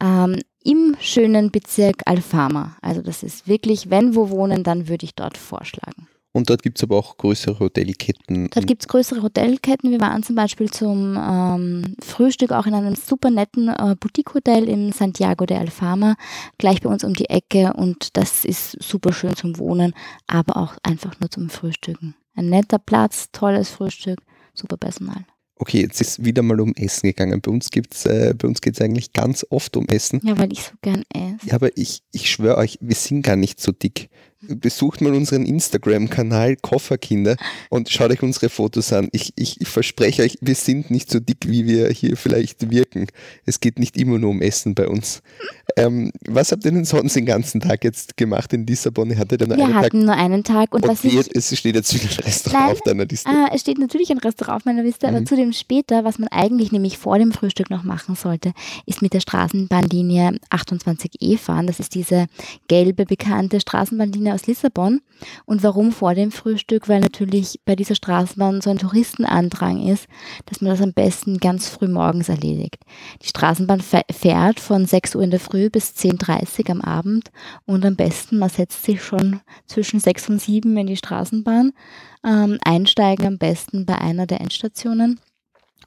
Ähm, 0.00 0.38
Im 0.62 0.94
schönen 1.00 1.50
Bezirk 1.50 2.02
Alfama. 2.06 2.76
Also 2.80 3.02
das 3.02 3.24
ist 3.24 3.48
wirklich, 3.48 3.90
wenn 3.90 4.14
wo 4.14 4.30
wohnen, 4.30 4.62
dann 4.62 4.86
würde 4.86 5.04
ich 5.04 5.16
dort 5.16 5.36
vorschlagen. 5.36 6.06
Und 6.32 6.48
dort 6.48 6.62
gibt 6.62 6.78
es 6.78 6.84
aber 6.84 6.96
auch 6.96 7.16
größere 7.16 7.58
Hotelketten. 7.58 8.48
Dort 8.50 8.66
gibt 8.66 8.82
es 8.82 8.88
größere 8.88 9.22
Hotelketten. 9.22 9.90
Wir 9.90 10.00
waren 10.00 10.22
zum 10.22 10.36
Beispiel 10.36 10.70
zum 10.70 11.18
ähm, 11.20 11.96
Frühstück 12.00 12.52
auch 12.52 12.66
in 12.66 12.74
einem 12.74 12.94
super 12.94 13.30
netten 13.30 13.68
äh, 13.68 13.96
Boutique-Hotel 13.98 14.68
in 14.68 14.92
Santiago 14.92 15.44
de 15.44 15.56
Alfama, 15.56 16.14
gleich 16.56 16.80
bei 16.82 16.88
uns 16.88 17.02
um 17.02 17.14
die 17.14 17.28
Ecke. 17.28 17.72
Und 17.72 18.16
das 18.16 18.44
ist 18.44 18.80
super 18.80 19.12
schön 19.12 19.34
zum 19.34 19.58
Wohnen, 19.58 19.92
aber 20.28 20.56
auch 20.56 20.76
einfach 20.84 21.18
nur 21.18 21.30
zum 21.30 21.50
Frühstücken. 21.50 22.14
Ein 22.36 22.50
netter 22.50 22.78
Platz, 22.78 23.28
tolles 23.32 23.68
Frühstück, 23.68 24.20
super 24.54 24.76
Personal. 24.76 25.24
Okay, 25.56 25.82
jetzt 25.82 26.00
ist 26.00 26.24
wieder 26.24 26.42
mal 26.42 26.58
um 26.58 26.72
Essen 26.74 27.08
gegangen. 27.08 27.38
Bei 27.42 27.50
uns 27.50 27.70
gibt's, 27.70 28.06
äh, 28.06 28.34
bei 28.36 28.48
uns 28.48 28.62
geht 28.62 28.74
es 28.74 28.80
eigentlich 28.80 29.12
ganz 29.12 29.44
oft 29.50 29.76
um 29.76 29.86
Essen. 29.88 30.18
Ja, 30.24 30.38
weil 30.38 30.50
ich 30.52 30.62
so 30.62 30.70
gern 30.80 31.02
esse. 31.12 31.46
Ja, 31.46 31.54
aber 31.54 31.76
ich, 31.76 32.02
ich 32.12 32.30
schwöre 32.30 32.56
euch, 32.56 32.78
wir 32.80 32.94
sind 32.94 33.20
gar 33.22 33.36
nicht 33.36 33.60
so 33.60 33.70
dick. 33.70 34.08
Besucht 34.48 35.00
mal 35.02 35.14
unseren 35.14 35.44
Instagram-Kanal 35.44 36.56
Kofferkinder 36.56 37.36
und 37.68 37.90
schaut 37.90 38.10
euch 38.10 38.22
unsere 38.22 38.48
Fotos 38.48 38.92
an. 38.92 39.08
Ich, 39.12 39.32
ich, 39.36 39.60
ich 39.60 39.68
verspreche 39.68 40.22
euch, 40.22 40.38
wir 40.40 40.54
sind 40.54 40.90
nicht 40.90 41.10
so 41.10 41.20
dick, 41.20 41.46
wie 41.46 41.66
wir 41.66 41.88
hier 41.90 42.16
vielleicht 42.16 42.70
wirken. 42.70 43.06
Es 43.44 43.60
geht 43.60 43.78
nicht 43.78 43.96
immer 43.98 44.18
nur 44.18 44.30
um 44.30 44.40
Essen 44.40 44.74
bei 44.74 44.88
uns. 44.88 45.22
Ähm, 45.76 46.10
was 46.26 46.52
habt 46.52 46.64
ihr 46.64 46.72
denn 46.72 46.84
sonst 46.84 47.14
den 47.16 47.26
ganzen 47.26 47.60
Tag 47.60 47.84
jetzt 47.84 48.16
gemacht 48.16 48.52
in 48.52 48.66
Lissabon? 48.66 49.10
Ihr 49.10 49.18
hattet 49.18 49.42
dann 49.42 49.50
Wir 49.50 49.64
einen 49.64 49.74
Tag 49.74 49.84
hatten 49.84 50.04
nur 50.04 50.14
einen 50.14 50.42
Tag 50.44 50.74
und, 50.74 50.82
und 50.84 50.88
was 50.88 51.04
wir, 51.04 51.20
ich 51.20 51.30
es 51.34 51.56
steht 51.56 51.74
jetzt 51.74 51.92
wieder 51.94 52.04
ein 52.04 52.24
Restaurant 52.24 52.64
Nein, 52.64 52.72
auf 52.72 52.80
deiner 52.80 53.04
Liste. 53.04 53.28
Ah, 53.28 53.50
es 53.54 53.60
steht 53.60 53.78
natürlich 53.78 54.10
ein 54.10 54.18
Restaurant 54.18 54.56
auf 54.56 54.64
meiner 54.64 54.82
Liste, 54.82 55.06
aber 55.06 55.20
Mhm. 55.20 55.26
zu 55.26 55.36
dem 55.36 55.52
später, 55.52 56.02
was 56.04 56.18
man 56.18 56.28
eigentlich 56.28 56.72
nämlich 56.72 56.96
vor 56.98 57.18
dem 57.18 57.32
Frühstück 57.32 57.68
noch 57.70 57.84
machen 57.84 58.14
sollte, 58.14 58.52
ist 58.86 59.02
mit 59.02 59.12
der 59.12 59.20
Straßenbahnlinie 59.20 60.38
28E 60.50 61.36
fahren. 61.38 61.66
Das 61.66 61.78
ist 61.78 61.94
diese 61.94 62.26
gelbe, 62.68 63.04
bekannte 63.04 63.60
Straßenbahnlinie 63.60 64.29
aus 64.32 64.46
Lissabon. 64.46 65.00
Und 65.44 65.62
warum 65.62 65.92
vor 65.92 66.14
dem 66.14 66.30
Frühstück? 66.32 66.88
Weil 66.88 67.00
natürlich 67.00 67.60
bei 67.64 67.76
dieser 67.76 67.94
Straßenbahn 67.94 68.60
so 68.60 68.70
ein 68.70 68.78
Touristenandrang 68.78 69.86
ist, 69.86 70.06
dass 70.46 70.60
man 70.60 70.70
das 70.70 70.80
am 70.80 70.92
besten 70.92 71.38
ganz 71.38 71.68
früh 71.68 71.88
morgens 71.88 72.28
erledigt. 72.28 72.78
Die 73.22 73.28
Straßenbahn 73.28 73.80
fäh- 73.80 74.12
fährt 74.12 74.60
von 74.60 74.86
6 74.86 75.16
Uhr 75.16 75.22
in 75.22 75.30
der 75.30 75.40
Früh 75.40 75.70
bis 75.70 75.94
10.30 75.94 76.64
Uhr 76.64 76.70
am 76.70 76.80
Abend 76.80 77.30
und 77.66 77.84
am 77.84 77.96
besten, 77.96 78.38
man 78.38 78.48
setzt 78.48 78.84
sich 78.84 79.02
schon 79.02 79.40
zwischen 79.66 80.00
6 80.00 80.30
und 80.30 80.40
7 80.40 80.76
in 80.76 80.86
die 80.86 80.96
Straßenbahn 80.96 81.72
ähm, 82.24 82.58
einsteigen 82.64 83.26
am 83.26 83.38
besten 83.38 83.86
bei 83.86 83.98
einer 83.98 84.26
der 84.26 84.40
Endstationen 84.40 85.20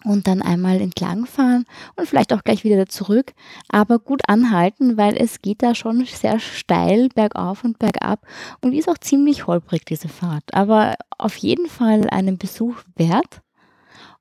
und 0.04 0.28
dann 0.28 0.42
einmal 0.42 0.82
entlang 0.82 1.26
fahren 1.26 1.66
und 1.96 2.08
vielleicht 2.08 2.34
auch 2.34 2.44
gleich 2.44 2.64
wieder 2.64 2.88
zurück, 2.88 3.34
aber 3.70 4.00
gut 4.00 4.22
anhalten, 4.28 4.98
weil 4.98 5.18
es 5.18 5.42
geht 5.42 5.64
da 5.64 5.76
schon 5.76 6.06
sehr 6.06 6.40
steil 6.40 7.10
bergauf 7.10 7.64
und 7.64 7.80
bergab 7.80 8.26
und 8.62 8.74
ist 8.74 8.90
auch 8.90 8.98
ziemlich 8.98 9.48
holprig, 9.48 9.86
diese 9.86 10.10
Fahrt. 10.10 10.54
Aber 10.54 10.96
auf 11.18 11.36
jeden 11.38 11.68
Fall 11.68 12.10
einen 12.10 12.38
Besuch 12.38 12.76
wert. 12.96 13.42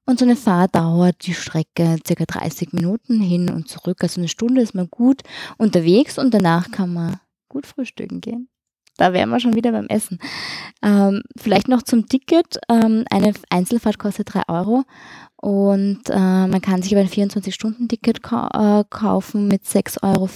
Und 0.04 0.18
so 0.18 0.24
eine 0.24 0.34
Fahrt 0.36 0.74
dauert 0.74 1.26
die 1.26 1.34
Strecke 1.34 1.96
circa 2.04 2.24
30 2.24 2.72
Minuten 2.72 3.20
hin 3.20 3.50
und 3.50 3.68
zurück. 3.68 3.98
Also 4.02 4.20
eine 4.20 4.28
Stunde 4.28 4.60
ist 4.60 4.74
man 4.74 4.88
gut 4.90 5.22
unterwegs 5.58 6.18
und 6.18 6.34
danach 6.34 6.72
kann 6.72 6.92
man 6.92 7.20
gut 7.48 7.66
frühstücken 7.66 8.20
gehen. 8.20 8.48
Da 8.98 9.12
wären 9.12 9.30
wir 9.30 9.40
schon 9.40 9.54
wieder 9.54 9.72
beim 9.72 9.86
Essen. 9.86 10.18
Ähm, 10.82 11.22
vielleicht 11.36 11.68
noch 11.68 11.82
zum 11.82 12.08
Ticket. 12.08 12.58
Ähm, 12.68 13.04
eine 13.10 13.32
Einzelfahrt 13.50 13.98
kostet 13.98 14.34
3 14.34 14.42
Euro 14.48 14.84
und 15.36 16.02
äh, 16.08 16.16
man 16.46 16.60
kann 16.60 16.82
sich 16.82 16.92
aber 16.94 17.00
ein 17.00 17.08
24-Stunden-Ticket 17.08 18.22
ka 18.22 18.80
äh, 18.80 18.84
kaufen 18.88 19.48
mit 19.48 19.64
6,40 19.64 20.04
Euro. 20.04 20.28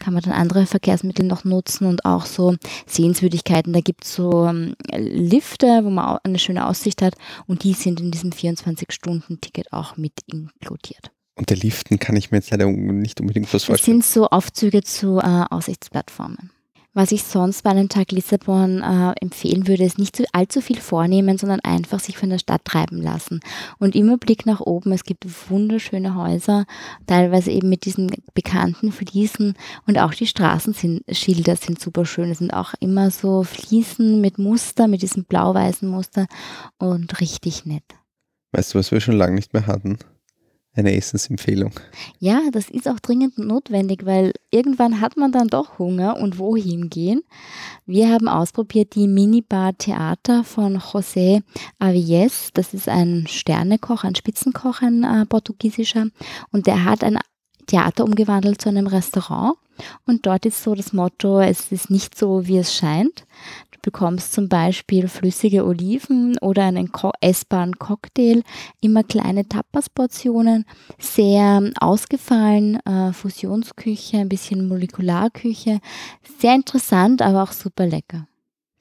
Kann 0.00 0.14
man 0.14 0.22
dann 0.22 0.32
andere 0.32 0.66
Verkehrsmittel 0.66 1.24
noch 1.24 1.44
nutzen 1.44 1.86
und 1.86 2.04
auch 2.04 2.26
so 2.26 2.56
Sehenswürdigkeiten. 2.86 3.72
Da 3.72 3.80
gibt 3.80 4.04
es 4.04 4.14
so 4.14 4.46
ähm, 4.46 4.74
Lifte, 4.90 5.82
wo 5.84 5.90
man 5.90 6.18
eine 6.24 6.40
schöne 6.40 6.66
Aussicht 6.66 7.00
hat 7.00 7.14
und 7.46 7.62
die 7.62 7.74
sind 7.74 8.00
in 8.00 8.10
diesem 8.10 8.30
24-Stunden-Ticket 8.30 9.72
auch 9.72 9.96
mit 9.96 10.14
inkludiert. 10.26 11.12
Unter 11.36 11.54
Liften 11.54 11.98
kann 11.98 12.16
ich 12.16 12.30
mir 12.30 12.38
jetzt 12.38 12.50
leider 12.50 12.66
nicht 12.66 13.20
unbedingt 13.20 13.46
was 13.46 13.52
Das 13.52 13.64
vorstellen. 13.64 14.02
sind 14.02 14.04
so 14.04 14.28
Aufzüge 14.28 14.82
zu 14.82 15.18
äh, 15.18 15.44
Aussichtsplattformen. 15.48 16.50
Was 16.94 17.10
ich 17.10 17.24
sonst 17.24 17.62
bei 17.62 17.70
einem 17.70 17.88
Tag 17.88 18.12
Lissabon 18.12 18.82
äh, 18.82 19.14
empfehlen 19.22 19.66
würde, 19.66 19.84
ist 19.84 19.98
nicht 19.98 20.14
zu, 20.14 20.24
allzu 20.32 20.60
viel 20.60 20.78
vornehmen, 20.78 21.38
sondern 21.38 21.60
einfach 21.60 22.00
sich 22.00 22.18
von 22.18 22.28
der 22.28 22.38
Stadt 22.38 22.66
treiben 22.66 23.00
lassen. 23.00 23.40
Und 23.78 23.94
immer 23.94 24.18
Blick 24.18 24.44
nach 24.44 24.60
oben. 24.60 24.92
Es 24.92 25.04
gibt 25.04 25.24
wunderschöne 25.48 26.14
Häuser, 26.14 26.66
teilweise 27.06 27.50
eben 27.50 27.70
mit 27.70 27.86
diesen 27.86 28.10
bekannten 28.34 28.92
Fliesen. 28.92 29.54
Und 29.86 29.98
auch 29.98 30.12
die 30.12 30.26
Straßenschilder 30.26 31.56
sind 31.56 31.80
super 31.80 32.04
schön. 32.04 32.30
Es 32.30 32.38
sind 32.38 32.52
auch 32.52 32.74
immer 32.78 33.10
so 33.10 33.42
Fliesen 33.42 34.20
mit 34.20 34.38
Muster, 34.38 34.86
mit 34.86 35.00
diesem 35.00 35.24
blau-weißen 35.24 35.88
Muster 35.88 36.26
und 36.76 37.22
richtig 37.22 37.64
nett. 37.64 37.84
Weißt 38.52 38.74
du, 38.74 38.78
was 38.78 38.92
wir 38.92 39.00
schon 39.00 39.16
lange 39.16 39.36
nicht 39.36 39.54
mehr 39.54 39.66
hatten? 39.66 39.96
Eine 40.74 40.94
Essensempfehlung. 40.96 41.72
Ja, 42.18 42.40
das 42.50 42.70
ist 42.70 42.88
auch 42.88 42.98
dringend 42.98 43.36
notwendig, 43.36 44.06
weil 44.06 44.32
irgendwann 44.50 45.02
hat 45.02 45.18
man 45.18 45.30
dann 45.30 45.48
doch 45.48 45.78
Hunger 45.78 46.16
und 46.16 46.38
wohin 46.38 46.88
gehen. 46.88 47.22
Wir 47.84 48.08
haben 48.08 48.26
ausprobiert 48.26 48.94
die 48.94 49.06
Minibar 49.06 49.76
Theater 49.76 50.44
von 50.44 50.78
José 50.78 51.42
Avilés. 51.78 52.48
Das 52.54 52.72
ist 52.72 52.88
ein 52.88 53.26
Sternekoch, 53.28 54.04
ein 54.04 54.14
Spitzenkoch, 54.14 54.80
ein 54.80 55.04
äh, 55.04 55.26
portugiesischer. 55.26 56.06
Und 56.52 56.66
der 56.66 56.84
hat 56.86 57.04
ein 57.04 57.18
Theater 57.66 58.04
umgewandelt 58.04 58.62
zu 58.62 58.70
einem 58.70 58.86
Restaurant. 58.86 59.56
Und 60.06 60.26
dort 60.26 60.46
ist 60.46 60.62
so 60.62 60.74
das 60.74 60.94
Motto, 60.94 61.40
es 61.40 61.70
ist 61.70 61.90
nicht 61.90 62.16
so, 62.16 62.46
wie 62.46 62.56
es 62.56 62.74
scheint. 62.74 63.26
Bekommst 63.82 64.32
zum 64.32 64.48
Beispiel 64.48 65.08
flüssige 65.08 65.64
Oliven 65.66 66.38
oder 66.38 66.64
einen 66.64 66.90
essbaren 67.20 67.78
Cocktail, 67.78 68.42
immer 68.80 69.02
kleine 69.02 69.48
Tapas-Portionen, 69.48 70.64
sehr 70.98 71.70
ausgefallen, 71.80 72.76
äh, 72.86 73.12
Fusionsküche, 73.12 74.18
ein 74.18 74.28
bisschen 74.28 74.68
Molekularküche, 74.68 75.80
sehr 76.38 76.54
interessant, 76.54 77.22
aber 77.22 77.42
auch 77.42 77.52
super 77.52 77.86
lecker. 77.86 78.28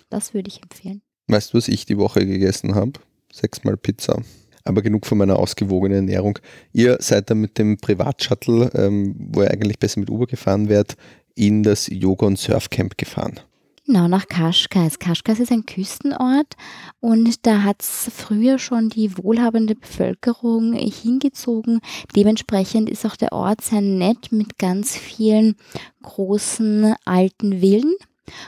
Das 0.09 0.33
würde 0.33 0.49
ich 0.49 0.61
empfehlen. 0.61 1.01
Weißt 1.27 1.53
du, 1.53 1.57
was 1.57 1.67
ich 1.67 1.85
die 1.85 1.97
Woche 1.97 2.25
gegessen 2.25 2.75
habe? 2.75 2.99
Sechsmal 3.31 3.77
Pizza. 3.77 4.21
Aber 4.63 4.81
genug 4.81 5.07
von 5.07 5.17
meiner 5.17 5.39
ausgewogenen 5.39 6.07
Ernährung. 6.07 6.37
Ihr 6.73 6.97
seid 6.99 7.29
dann 7.29 7.39
mit 7.39 7.57
dem 7.57 7.77
Privatshuttle, 7.77 8.69
ähm, 8.75 9.15
wo 9.17 9.41
ihr 9.41 9.49
eigentlich 9.49 9.79
besser 9.79 9.99
mit 9.99 10.09
Uber 10.09 10.27
gefahren 10.27 10.69
wärt, 10.69 10.95
in 11.33 11.63
das 11.63 11.87
Yoga- 11.87 12.27
und 12.27 12.37
Surfcamp 12.37 12.97
gefahren. 12.97 13.39
Genau, 13.85 14.07
nach 14.07 14.27
Kaschkais. 14.27 14.99
Kaschkais 14.99 15.39
ist 15.39 15.51
ein 15.51 15.65
Küstenort 15.65 16.55
und 16.99 17.47
da 17.47 17.63
hat 17.63 17.81
es 17.81 18.11
früher 18.15 18.59
schon 18.59 18.89
die 18.89 19.17
wohlhabende 19.17 19.75
Bevölkerung 19.75 20.73
hingezogen. 20.73 21.81
Dementsprechend 22.15 22.89
ist 22.89 23.05
auch 23.05 23.15
der 23.15 23.33
Ort 23.33 23.61
sehr 23.61 23.81
nett 23.81 24.31
mit 24.31 24.59
ganz 24.59 24.95
vielen 24.95 25.55
großen 26.03 26.95
alten 27.05 27.59
Villen. 27.59 27.95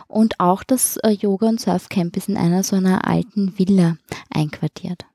Und 0.07 0.39
auch 0.39 0.63
das 0.63 0.97
äh, 0.97 1.09
Yoga- 1.09 1.49
und 1.49 1.59
Surfcamp 1.59 2.15
ist 2.15 2.29
in 2.29 2.37
einer 2.37 2.63
so 2.63 2.75
einer 2.75 3.05
alten 3.07 3.57
Villa 3.57 3.97
einquartiert. 4.29 5.05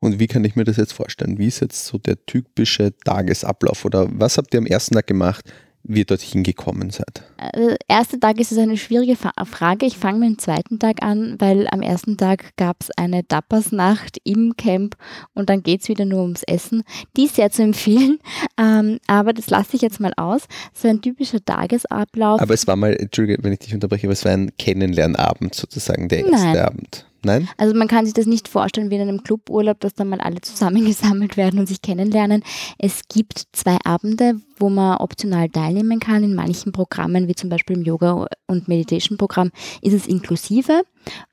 Und 0.00 0.20
wie 0.20 0.28
kann 0.28 0.44
ich 0.44 0.54
mir 0.54 0.64
das 0.64 0.76
jetzt 0.76 0.92
vorstellen? 0.92 1.38
Wie 1.38 1.48
ist 1.48 1.60
jetzt 1.60 1.84
so 1.84 1.98
der 1.98 2.24
typische 2.24 2.96
Tagesablauf 2.98 3.84
oder 3.84 4.06
was 4.10 4.38
habt 4.38 4.54
ihr 4.54 4.58
am 4.58 4.66
ersten 4.66 4.94
Tag 4.94 5.08
gemacht, 5.08 5.52
wie 5.84 6.00
ihr 6.00 6.04
dorthin 6.04 6.42
gekommen 6.42 6.90
seid? 6.90 7.22
Äh, 7.38 7.76
erster 7.88 8.20
Tag 8.20 8.38
ist 8.40 8.52
es 8.52 8.58
eine 8.58 8.76
schwierige 8.76 9.16
Frage. 9.16 9.86
Ich 9.86 9.96
fange 9.96 10.18
mit 10.18 10.28
dem 10.28 10.38
zweiten 10.38 10.78
Tag 10.78 11.02
an, 11.02 11.36
weil 11.38 11.66
am 11.70 11.82
ersten 11.82 12.16
Tag 12.16 12.56
gab 12.56 12.76
es 12.80 12.90
eine 12.96 13.26
Tapas-Nacht 13.26 14.18
im 14.24 14.56
Camp 14.56 14.96
und 15.34 15.48
dann 15.48 15.62
geht 15.62 15.82
es 15.82 15.88
wieder 15.88 16.04
nur 16.04 16.22
ums 16.22 16.42
Essen. 16.42 16.82
Die 17.16 17.24
ist 17.24 17.36
sehr 17.36 17.50
zu 17.50 17.62
empfehlen, 17.62 18.18
ähm, 18.58 18.98
aber 19.06 19.32
das 19.32 19.50
lasse 19.50 19.76
ich 19.76 19.82
jetzt 19.82 20.00
mal 20.00 20.12
aus. 20.16 20.42
So 20.74 20.88
ein 20.88 21.00
typischer 21.00 21.44
Tagesablauf. 21.44 22.40
Aber 22.40 22.54
es 22.54 22.66
war 22.66 22.76
mal, 22.76 22.94
Entschuldige, 22.94 23.42
wenn 23.42 23.52
ich 23.52 23.60
dich 23.60 23.74
unterbreche, 23.74 24.06
aber 24.06 24.12
es 24.12 24.24
war 24.24 24.32
ein 24.32 24.50
Kennenlernabend 24.58 25.54
sozusagen, 25.54 26.08
der 26.08 26.26
erste 26.26 26.46
Nein. 26.46 26.56
Abend. 26.58 27.06
Nein? 27.28 27.48
Also 27.56 27.74
man 27.74 27.88
kann 27.88 28.04
sich 28.04 28.14
das 28.14 28.26
nicht 28.26 28.48
vorstellen 28.48 28.90
wie 28.90 28.96
in 28.96 29.02
einem 29.02 29.22
Cluburlaub, 29.22 29.80
dass 29.80 29.94
dann 29.94 30.08
mal 30.08 30.20
alle 30.20 30.40
zusammengesammelt 30.40 31.36
werden 31.36 31.60
und 31.60 31.66
sich 31.66 31.82
kennenlernen. 31.82 32.42
Es 32.78 33.02
gibt 33.08 33.44
zwei 33.52 33.76
Abende, 33.84 34.40
wo 34.58 34.68
man 34.70 34.98
optional 34.98 35.48
teilnehmen 35.48 36.00
kann. 36.00 36.24
In 36.24 36.34
manchen 36.34 36.72
Programmen, 36.72 37.28
wie 37.28 37.34
zum 37.34 37.50
Beispiel 37.50 37.76
im 37.76 37.82
Yoga- 37.82 38.26
und 38.46 38.68
Meditation-Programm, 38.68 39.50
ist 39.82 39.94
es 39.94 40.06
inklusive. 40.06 40.82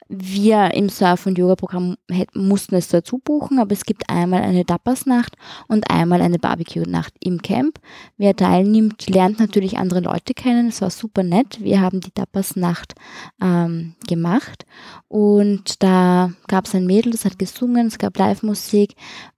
Wir 0.08 0.76
im 0.76 0.90
Surf- 0.90 1.26
und 1.26 1.38
Yoga-Programm 1.38 1.96
mussten 2.34 2.76
es 2.76 2.90
dazu 2.90 3.18
buchen, 3.18 3.58
aber 3.58 3.72
es 3.72 3.86
gibt 3.86 4.08
einmal 4.08 4.44
eine 4.44 4.64
Tapas-Nacht 4.64 5.36
und 5.68 5.90
einmal 5.90 6.22
eine 6.22 6.38
Barbecue-Nacht 6.38 7.14
im 7.20 7.42
Camp. 7.42 7.80
Wer 8.18 8.36
teilnimmt, 8.36 9.10
lernt 9.10 9.40
natürlich 9.40 9.78
andere 9.78 10.02
Leute 10.02 10.36
kennen. 10.36 10.68
Es 10.68 10.82
war 10.82 10.92
super 10.92 11.24
nett. 11.24 11.60
Wir 11.60 11.82
haben 11.82 12.02
die 12.02 12.12
Tapas-Nacht 12.12 12.94
ähm, 13.42 13.96
gemacht 14.08 14.66
und 15.08 15.82
da 15.82 16.32
gab 16.48 16.66
es 16.66 16.76
ein 16.76 16.86
Mädel, 16.86 17.12
das 17.12 17.26
hat 17.26 17.40
gesungen, 17.40 17.88
es 17.88 17.98
gab 17.98 18.18
Live-Musik. 18.18 18.96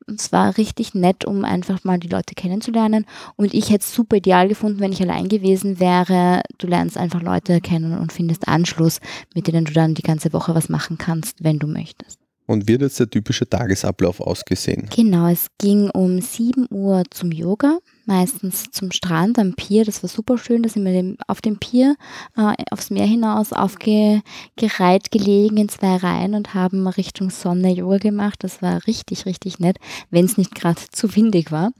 Es 0.07 0.31
war 0.31 0.57
richtig 0.57 0.93
nett, 0.93 1.25
um 1.25 1.43
einfach 1.43 1.83
mal 1.83 1.99
die 1.99 2.07
Leute 2.07 2.33
kennenzulernen. 2.33 3.05
Und 3.35 3.53
ich 3.53 3.69
hätte 3.69 3.83
es 3.83 3.93
super 3.93 4.17
ideal 4.17 4.47
gefunden, 4.47 4.79
wenn 4.79 4.93
ich 4.93 5.01
allein 5.01 5.27
gewesen 5.27 5.79
wäre. 5.79 6.41
Du 6.57 6.67
lernst 6.67 6.97
einfach 6.97 7.21
Leute 7.21 7.59
kennen 7.59 7.97
und 7.97 8.13
findest 8.13 8.47
Anschluss, 8.47 9.01
mit 9.35 9.47
denen 9.47 9.65
du 9.65 9.73
dann 9.73 9.95
die 9.95 10.03
ganze 10.03 10.31
Woche 10.31 10.55
was 10.55 10.69
machen 10.69 10.97
kannst, 10.97 11.43
wenn 11.43 11.59
du 11.59 11.67
möchtest. 11.67 12.26
Und 12.47 12.67
wie 12.67 12.75
hat 12.75 12.81
jetzt 12.81 12.99
der 12.99 13.09
typische 13.09 13.47
Tagesablauf 13.47 14.21
ausgesehen? 14.21 14.87
Genau, 14.95 15.27
es 15.27 15.47
ging 15.57 15.89
um 15.89 16.21
7 16.21 16.67
Uhr 16.71 17.03
zum 17.11 17.33
Yoga, 17.33 17.79
meistens 18.05 18.71
zum 18.71 18.91
Strand 18.91 19.37
am 19.37 19.53
Pier. 19.53 19.83
Das 19.83 20.01
war 20.01 20.09
super 20.09 20.37
schön. 20.37 20.63
Da 20.63 20.69
sind 20.69 20.85
wir 20.85 21.15
auf 21.27 21.41
dem 21.41 21.59
Pier 21.59 21.97
äh, 22.37 22.53
aufs 22.71 22.89
Meer 22.89 23.05
hinaus 23.05 23.51
aufgereiht 23.51 25.11
gelegen 25.11 25.57
in 25.57 25.67
zwei 25.67 25.97
Reihen 25.97 26.35
und 26.35 26.53
haben 26.53 26.87
Richtung 26.87 27.31
Sonne 27.31 27.73
Yoga 27.73 27.97
gemacht. 27.97 28.41
Das 28.43 28.61
war 28.61 28.87
richtig, 28.87 29.25
richtig 29.25 29.59
nett, 29.59 29.77
wenn 30.09 30.23
es 30.23 30.37
nicht 30.37 30.55
gerade 30.55 30.79
zu 30.91 31.13
windig 31.17 31.51
war. 31.51 31.71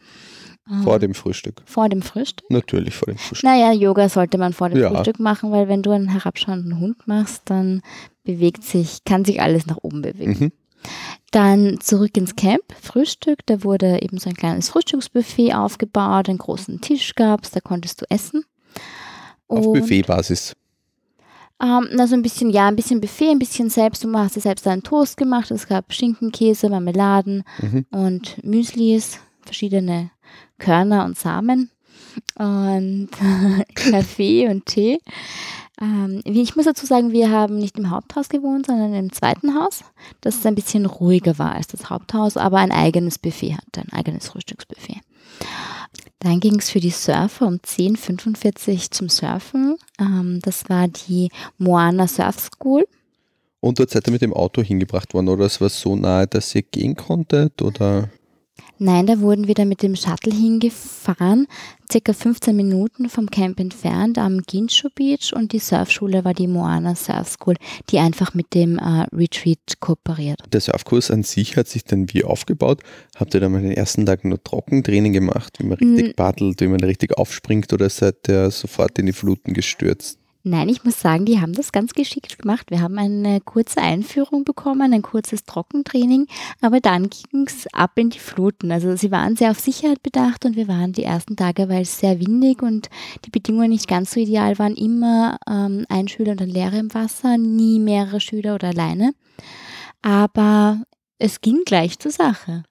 Vor 0.84 1.00
dem 1.00 1.14
Frühstück. 1.14 1.62
Vor 1.66 1.88
dem 1.90 2.02
Frühstück? 2.02 2.50
Natürlich 2.50 2.94
vor 2.96 3.06
dem 3.06 3.18
Frühstück. 3.18 3.44
Naja, 3.44 3.72
Yoga 3.72 4.10
sollte 4.10 4.38
man 4.38 4.54
vor 4.54 4.70
dem 4.70 4.80
Ja. 4.82 4.90
Frühstück 4.90 5.20
machen, 5.20 5.52
weil 5.52 5.68
wenn 5.68 5.82
du 5.82 5.92
einen 5.92 6.10
herabschauenden 6.10 6.80
Hund 6.80 7.08
machst, 7.08 7.44
dann 7.46 7.82
bewegt 8.24 8.64
sich, 8.64 9.04
kann 9.06 9.24
sich 9.24 9.42
alles 9.42 9.66
nach 9.66 9.78
oben 9.82 10.02
bewegen. 10.02 10.36
Mhm. 10.40 10.52
Dann 11.32 11.80
zurück 11.80 12.16
ins 12.18 12.36
Camp, 12.36 12.62
Frühstück. 12.82 13.40
Da 13.46 13.64
wurde 13.64 14.02
eben 14.02 14.18
so 14.18 14.30
ein 14.30 14.36
kleines 14.36 14.70
Frühstücksbuffet 14.70 15.54
aufgebaut, 15.54 16.30
einen 16.30 16.38
großen 16.38 16.82
Tisch 16.82 17.16
gab 17.16 17.44
es, 17.44 17.52
da 17.52 17.60
konntest 17.60 18.02
du 18.02 18.06
essen. 18.10 18.44
Auf 19.48 19.66
Und, 19.66 19.80
Buffetbasis. 19.80 20.54
Ähm, 21.62 21.88
also 21.98 22.14
ein 22.16 22.22
bisschen, 22.22 22.50
ja, 22.50 22.68
ein 22.68 22.76
bisschen 22.76 23.02
Buffet, 23.02 23.30
ein 23.32 23.40
bisschen 23.40 23.70
selbst. 23.70 24.04
Du 24.04 24.14
hast 24.18 24.36
dir 24.36 24.42
selbst 24.42 24.68
einen 24.68 24.84
Toast 24.84 25.18
gemacht. 25.18 25.50
Es 25.52 25.68
gab 25.68 25.92
Schinken, 25.94 26.32
Käse, 26.32 26.70
Marmeladen 26.70 27.44
Mhm. 27.62 27.86
und 27.92 28.44
Müslis, 28.44 29.20
verschiedene 29.42 30.12
Körner 30.58 31.06
und 31.06 31.18
Samen 31.18 31.72
und 32.38 33.10
Kaffee 33.76 34.48
und 34.48 34.66
Tee. 34.66 35.00
Ähm, 35.80 36.22
ich 36.26 36.56
muss 36.56 36.66
dazu 36.66 36.86
sagen, 36.86 37.12
wir 37.12 37.30
haben 37.30 37.58
nicht 37.58 37.78
im 37.78 37.90
Haupthaus 37.90 38.30
gewohnt, 38.30 38.66
sondern 38.66 38.94
im 38.94 39.12
zweiten 39.12 39.56
Haus, 39.56 39.84
das 40.22 40.46
ein 40.46 40.56
bisschen 40.56 40.86
ruhiger 40.86 41.38
war 41.38 41.54
als 41.54 41.68
das 41.68 41.90
Haupthaus, 41.90 42.38
aber 42.38 42.58
ein 42.58 42.72
eigenes 42.72 43.20
Buffet 43.20 43.54
hatte, 43.54 43.82
ein 43.82 43.94
eigenes 43.94 44.30
Frühstücksbuffet. 44.30 45.02
Dann 46.20 46.40
ging 46.40 46.58
es 46.58 46.72
für 46.72 46.80
die 46.80 46.90
Surfer 46.90 47.46
um 47.46 47.56
10.45 47.56 48.74
Uhr 48.74 48.92
zum 48.92 49.10
Surfen. 49.10 49.78
Ähm, 50.00 50.40
das 50.42 50.68
war 50.68 50.88
die 50.88 51.30
Moana 51.60 52.08
Surf 52.08 52.40
School. 52.40 52.88
Und 53.60 53.80
dort 53.80 53.92
seid 53.92 54.08
ihr 54.08 54.14
mit 54.14 54.22
dem 54.22 54.34
Auto 54.34 54.64
hingebracht 54.64 55.14
worden, 55.14 55.30
oder? 55.30 55.46
Es 55.46 55.62
war 55.62 55.70
so 55.70 55.96
nahe, 55.96 56.26
dass 56.28 56.56
ihr 56.56 56.64
gehen 56.64 56.96
konntet, 56.96 57.62
oder? 57.62 58.10
Nein, 58.80 59.08
da 59.08 59.20
wurden 59.22 59.48
wir 59.48 59.56
dann 59.56 59.70
mit 59.70 59.82
dem 59.82 59.96
Shuttle 59.96 60.32
hingefahren, 60.32 61.48
circa 61.92 62.14
15 62.14 62.56
Minuten 62.56 63.10
vom 63.10 63.32
Camp 63.32 63.60
entfernt 63.60 64.20
am 64.20 64.42
Ginshu 64.44 64.90
Beach 64.94 65.34
und 65.34 65.52
die 65.52 65.60
Surfschule 65.60 66.24
war 66.24 66.36
die 66.36 66.48
Moana 66.48 66.94
Surf 66.94 67.30
School, 67.30 67.56
die 67.90 67.98
einfach 67.98 68.36
mit 68.36 68.54
dem 68.54 68.78
äh, 68.78 69.08
Retreat 69.12 69.80
kooperiert. 69.80 70.42
Der 70.52 70.62
Surfkurs 70.62 71.10
an 71.10 71.24
sich 71.24 71.58
hat 71.58 71.68
sich 71.68 71.86
dann 71.86 72.14
wie 72.14 72.24
aufgebaut? 72.24 72.82
Habt 73.16 73.34
ihr 73.34 73.40
dann 73.40 73.52
mal 73.52 73.62
den 73.62 73.72
ersten 73.72 74.06
Tag 74.06 74.24
nur 74.24 74.44
Trockentraining 74.44 75.14
gemacht, 75.14 75.58
wie 75.60 75.66
man 75.66 75.78
richtig 75.80 76.16
paddelt, 76.16 76.62
wie 76.62 76.68
man 76.68 76.82
richtig 76.82 77.18
aufspringt, 77.18 77.74
oder 77.74 77.90
seid 77.90 78.30
ihr 78.30 78.52
sofort 78.52 79.00
in 79.00 79.08
die 79.08 79.14
Fluten 79.14 79.54
gestürzt? 79.54 80.20
Nein, 80.48 80.70
ich 80.70 80.86
muss 80.86 81.02
sagen, 81.02 81.26
die 81.26 81.42
haben 81.42 81.52
das 81.52 81.74
ganz 81.74 81.94
geschickt 81.94 82.40
gemacht. 82.40 82.72
Wir 82.72 82.82
haben 82.82 82.98
eine 82.98 83.42
kurze 83.42 83.82
Einführung 83.82 84.46
bekommen, 84.46 84.94
ein 84.94 85.02
kurzes 85.02 85.44
Trockentraining, 85.44 86.28
aber 86.62 86.80
dann 86.80 87.10
ging 87.10 87.46
es 87.46 87.68
ab 87.74 87.92
in 87.96 88.10
die 88.10 88.20
Fluten. 88.20 88.72
Also 88.72 88.96
sie 88.96 89.12
waren 89.12 89.36
sehr 89.36 89.52
auf 89.52 89.60
Sicherheit 89.60 90.02
bedacht 90.04 90.46
und 90.46 90.56
wir 90.56 90.70
waren 90.70 90.94
die 90.94 91.04
ersten 91.04 91.36
Tage, 91.36 91.68
weil 91.68 91.82
es 91.82 92.00
sehr 92.00 92.22
windig 92.22 92.62
und 92.62 92.90
die 93.26 93.30
Bedingungen 93.30 93.72
nicht 93.72 93.90
ganz 93.90 94.12
so 94.12 94.22
ideal 94.22 94.58
waren, 94.58 94.76
immer 94.76 95.38
ähm, 95.50 95.86
ein 95.90 96.08
Schüler 96.08 96.32
und 96.32 96.42
ein 96.42 96.50
Lehrer 96.50 96.80
im 96.80 96.94
Wasser, 96.94 97.38
nie 97.38 97.80
mehrere 97.80 98.22
Schüler 98.22 98.56
oder 98.56 98.70
alleine. 98.70 99.12
Aber 100.02 100.82
es 101.20 101.42
ging 101.42 101.64
gleich 101.66 102.00
zur 102.00 102.12
Sache. 102.12 102.64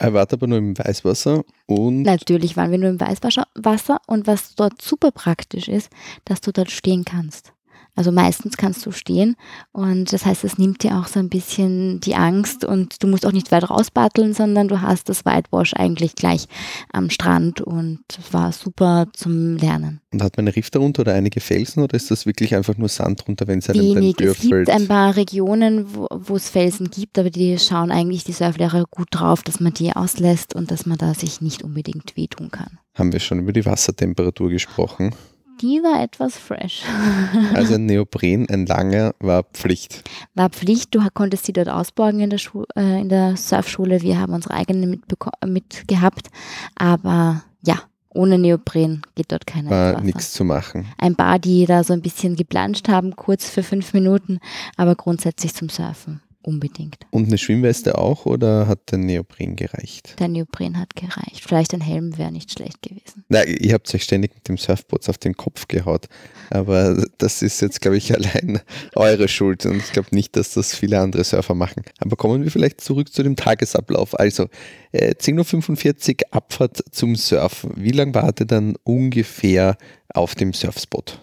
Er 0.00 0.14
wart 0.14 0.32
aber 0.32 0.46
nur 0.46 0.56
im 0.56 0.78
Weißwasser 0.78 1.44
und 1.66 2.02
Natürlich 2.02 2.56
waren 2.56 2.70
wir 2.70 2.78
nur 2.78 2.88
im 2.88 2.98
Weißwasser 2.98 3.46
Wasser 3.54 4.00
und 4.06 4.26
was 4.26 4.54
dort 4.54 4.80
super 4.80 5.10
praktisch 5.10 5.68
ist, 5.68 5.90
dass 6.24 6.40
du 6.40 6.52
dort 6.52 6.70
stehen 6.70 7.04
kannst. 7.04 7.52
Also 7.96 8.12
meistens 8.12 8.56
kannst 8.56 8.84
du 8.86 8.92
stehen 8.92 9.36
und 9.72 10.12
das 10.12 10.24
heißt, 10.24 10.44
es 10.44 10.58
nimmt 10.58 10.82
dir 10.82 10.96
auch 10.98 11.06
so 11.06 11.18
ein 11.18 11.28
bisschen 11.28 12.00
die 12.00 12.14
Angst 12.14 12.64
und 12.64 13.02
du 13.02 13.06
musst 13.06 13.26
auch 13.26 13.32
nicht 13.32 13.50
weit 13.52 13.68
rausbatteln, 13.68 14.32
sondern 14.32 14.68
du 14.68 14.80
hast 14.80 15.08
das 15.08 15.24
Whitewash 15.24 15.74
eigentlich 15.74 16.14
gleich 16.14 16.46
am 16.92 17.10
Strand 17.10 17.60
und 17.60 18.00
es 18.18 18.32
war 18.32 18.52
super 18.52 19.08
zum 19.12 19.56
Lernen. 19.56 20.00
Und 20.12 20.22
hat 20.22 20.36
man 20.36 20.46
einen 20.46 20.54
Riff 20.54 20.70
darunter 20.70 21.02
oder 21.02 21.14
einige 21.14 21.40
Felsen 21.40 21.82
oder 21.82 21.94
ist 21.94 22.10
das 22.10 22.26
wirklich 22.26 22.54
einfach 22.54 22.76
nur 22.76 22.88
Sand 22.88 23.26
drunter, 23.26 23.46
wenn 23.46 23.60
es 23.60 23.70
einem 23.70 23.94
dann 23.94 23.96
Wenig. 23.96 24.16
Es 24.18 24.26
würfelt? 24.26 24.66
gibt 24.66 24.70
ein 24.70 24.88
paar 24.88 25.16
Regionen, 25.16 25.94
wo, 25.94 26.08
wo 26.10 26.36
es 26.36 26.48
Felsen 26.48 26.90
gibt, 26.90 27.18
aber 27.18 27.30
die 27.30 27.58
schauen 27.58 27.90
eigentlich 27.90 28.24
die 28.24 28.32
Surflehrer 28.32 28.84
gut 28.90 29.08
drauf, 29.10 29.42
dass 29.42 29.60
man 29.60 29.72
die 29.72 29.94
auslässt 29.94 30.54
und 30.54 30.70
dass 30.70 30.86
man 30.86 30.98
da 30.98 31.14
sich 31.14 31.40
nicht 31.40 31.62
unbedingt 31.62 32.16
wehtun 32.16 32.50
kann. 32.50 32.78
Haben 32.94 33.12
wir 33.12 33.20
schon 33.20 33.38
über 33.38 33.52
die 33.52 33.64
Wassertemperatur 33.64 34.50
gesprochen. 34.50 35.14
Die 35.60 35.82
war 35.82 36.02
etwas 36.02 36.36
fresh. 36.36 36.82
Also 37.54 37.74
ein 37.74 37.86
Neopren, 37.86 38.48
ein 38.48 38.66
langer, 38.66 39.14
war 39.20 39.42
Pflicht. 39.42 40.08
war 40.34 40.48
Pflicht. 40.50 40.94
Du 40.94 41.00
konntest 41.12 41.44
sie 41.46 41.52
dort 41.52 41.68
ausborgen 41.68 42.20
in 42.20 42.30
der, 42.30 42.38
Schu 42.38 42.64
äh, 42.76 43.00
in 43.00 43.08
der 43.08 43.36
Surfschule. 43.36 44.00
Wir 44.02 44.18
haben 44.18 44.32
unsere 44.32 44.54
eigene 44.54 44.86
mitbeko- 44.86 45.46
mit 45.46 45.86
gehabt. 45.88 46.28
Aber 46.76 47.42
ja, 47.64 47.76
Ohne 48.12 48.38
Neopren 48.38 49.02
geht 49.14 49.30
dort 49.30 49.46
keiner 49.46 49.70
War 49.70 50.00
nichts 50.00 50.32
zu 50.32 50.44
machen. 50.44 50.86
Ein 50.98 51.14
paar, 51.14 51.38
die 51.38 51.64
da 51.66 51.84
so 51.84 51.92
ein 51.92 52.02
bisschen 52.02 52.34
geplanscht 52.36 52.88
haben, 52.88 53.14
kurz 53.14 53.48
für 53.48 53.62
fünf 53.62 53.92
Minuten, 53.92 54.40
aber 54.76 54.94
grundsätzlich 54.96 55.54
zum 55.54 55.68
Surfen 55.68 56.20
unbedingt. 56.42 56.98
Und 57.10 57.26
eine 57.26 57.38
Schwimmweste 57.38 57.98
auch 57.98 58.26
oder 58.26 58.66
hat 58.66 58.90
der 58.90 58.98
Neopren 58.98 59.56
gereicht? 59.56 60.16
Der 60.18 60.28
Neopren 60.28 60.78
hat 60.78 60.96
gereicht. 60.96 61.42
Vielleicht 61.46 61.74
ein 61.74 61.80
Helm 61.80 62.16
wäre 62.18 62.32
nicht 62.32 62.52
schlecht 62.52 62.82
gewesen. 62.82 63.24
Na, 63.28 63.44
ihr 63.44 63.74
habt 63.74 63.92
euch 63.94 64.02
ständig 64.02 64.34
mit 64.34 64.48
dem 64.48 64.56
Surfboard 64.56 65.08
auf 65.08 65.18
den 65.18 65.36
Kopf 65.36 65.68
gehaut. 65.68 66.08
Aber 66.50 67.06
das 67.18 67.42
ist 67.42 67.60
jetzt, 67.60 67.80
glaube 67.80 67.96
ich, 67.96 68.14
allein 68.16 68.60
eure 68.94 69.28
Schuld. 69.28 69.66
Und 69.66 69.76
ich 69.76 69.92
glaube 69.92 70.08
nicht, 70.12 70.36
dass 70.36 70.54
das 70.54 70.74
viele 70.74 71.00
andere 71.00 71.24
Surfer 71.24 71.54
machen. 71.54 71.82
Aber 71.98 72.16
kommen 72.16 72.42
wir 72.42 72.50
vielleicht 72.50 72.80
zurück 72.80 73.12
zu 73.12 73.22
dem 73.22 73.36
Tagesablauf. 73.36 74.18
Also 74.18 74.48
äh, 74.92 75.14
10.45 75.14 76.10
Uhr 76.10 76.16
Abfahrt 76.30 76.82
zum 76.90 77.16
Surfen. 77.16 77.72
Wie 77.76 77.92
lange 77.92 78.14
wart 78.14 78.40
ihr 78.40 78.46
dann 78.46 78.76
ungefähr 78.84 79.76
auf 80.14 80.34
dem 80.34 80.52
Surfspot? 80.52 81.20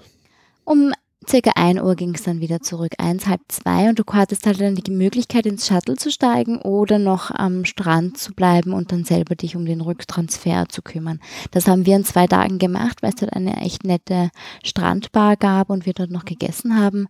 Um 0.63 0.93
circa 1.25 1.51
1 1.55 1.81
Uhr 1.81 1.95
ging 1.95 2.13
es 2.13 2.23
dann 2.23 2.41
wieder 2.41 2.61
zurück, 2.61 2.93
eins, 2.97 3.27
halb 3.27 3.41
zwei 3.47 3.89
und 3.89 3.99
du 3.99 4.03
hattest 4.11 4.45
halt 4.45 4.61
dann 4.61 4.75
die 4.75 4.91
Möglichkeit 4.91 5.45
ins 5.45 5.67
Shuttle 5.67 5.95
zu 5.95 6.11
steigen 6.11 6.59
oder 6.61 6.99
noch 6.99 7.31
am 7.31 7.65
Strand 7.65 8.17
zu 8.17 8.33
bleiben 8.33 8.73
und 8.73 8.91
dann 8.91 9.03
selber 9.03 9.35
dich 9.35 9.55
um 9.55 9.65
den 9.65 9.81
Rücktransfer 9.81 10.69
zu 10.69 10.81
kümmern. 10.81 11.19
Das 11.51 11.67
haben 11.67 11.85
wir 11.85 11.95
in 11.95 12.05
zwei 12.05 12.27
Tagen 12.27 12.59
gemacht, 12.59 13.01
weil 13.01 13.09
es 13.09 13.15
dort 13.15 13.33
eine 13.33 13.57
echt 13.57 13.83
nette 13.83 14.29
Strandbar 14.63 15.37
gab 15.37 15.69
und 15.69 15.85
wir 15.85 15.93
dort 15.93 16.11
noch 16.11 16.25
gegessen 16.25 16.77
haben. 16.77 17.07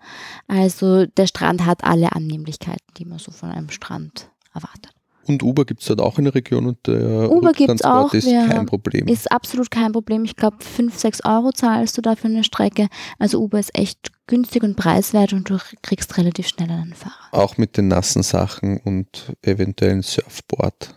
Also 0.48 1.06
der 1.06 1.28
Strand 1.28 1.66
hat 1.66 1.84
alle 1.84 2.14
Annehmlichkeiten, 2.14 2.94
die 2.98 3.06
man 3.06 3.20
so 3.20 3.32
von 3.32 3.52
einem 3.52 3.70
Strand 3.70 4.30
erwartet. 4.54 4.97
Und 5.28 5.44
Uber 5.44 5.66
gibt 5.66 5.82
es 5.82 5.88
dort 5.88 6.02
auch 6.02 6.18
in 6.18 6.26
der 6.26 6.36
Region 6.36 6.66
und 6.66 6.88
der 6.88 7.30
Uber 7.30 7.52
gibt's 7.52 7.84
auch, 7.84 8.14
ist 8.14 8.28
kein 8.28 8.66
Problem. 8.66 9.08
Ist 9.08 9.32
absolut 9.32 9.70
kein 9.70 9.92
Problem. 9.92 10.24
Ich 10.24 10.36
glaube, 10.36 10.58
5, 10.62 10.98
6 10.98 11.26
Euro 11.26 11.52
zahlst 11.52 11.98
du 11.98 12.02
dafür 12.02 12.30
eine 12.30 12.44
Strecke. 12.44 12.88
Also 13.20 13.40
Uber 13.42 13.60
ist 13.60 13.78
echt 13.78 14.12
günstig 14.28 14.64
und 14.64 14.76
preiswert 14.76 15.34
und 15.34 15.50
du 15.50 15.58
kriegst 15.82 16.18
relativ 16.18 16.48
schnell 16.48 16.72
einen 16.72 16.94
Fahrer. 16.94 17.14
auch 17.32 17.58
mit 17.58 17.78
den 17.78 17.88
nassen 17.88 18.24
Sachen 18.24 18.78
und 18.78 19.34
eventuell 19.42 19.92
ein 19.92 20.02
Surfboard. 20.02 20.94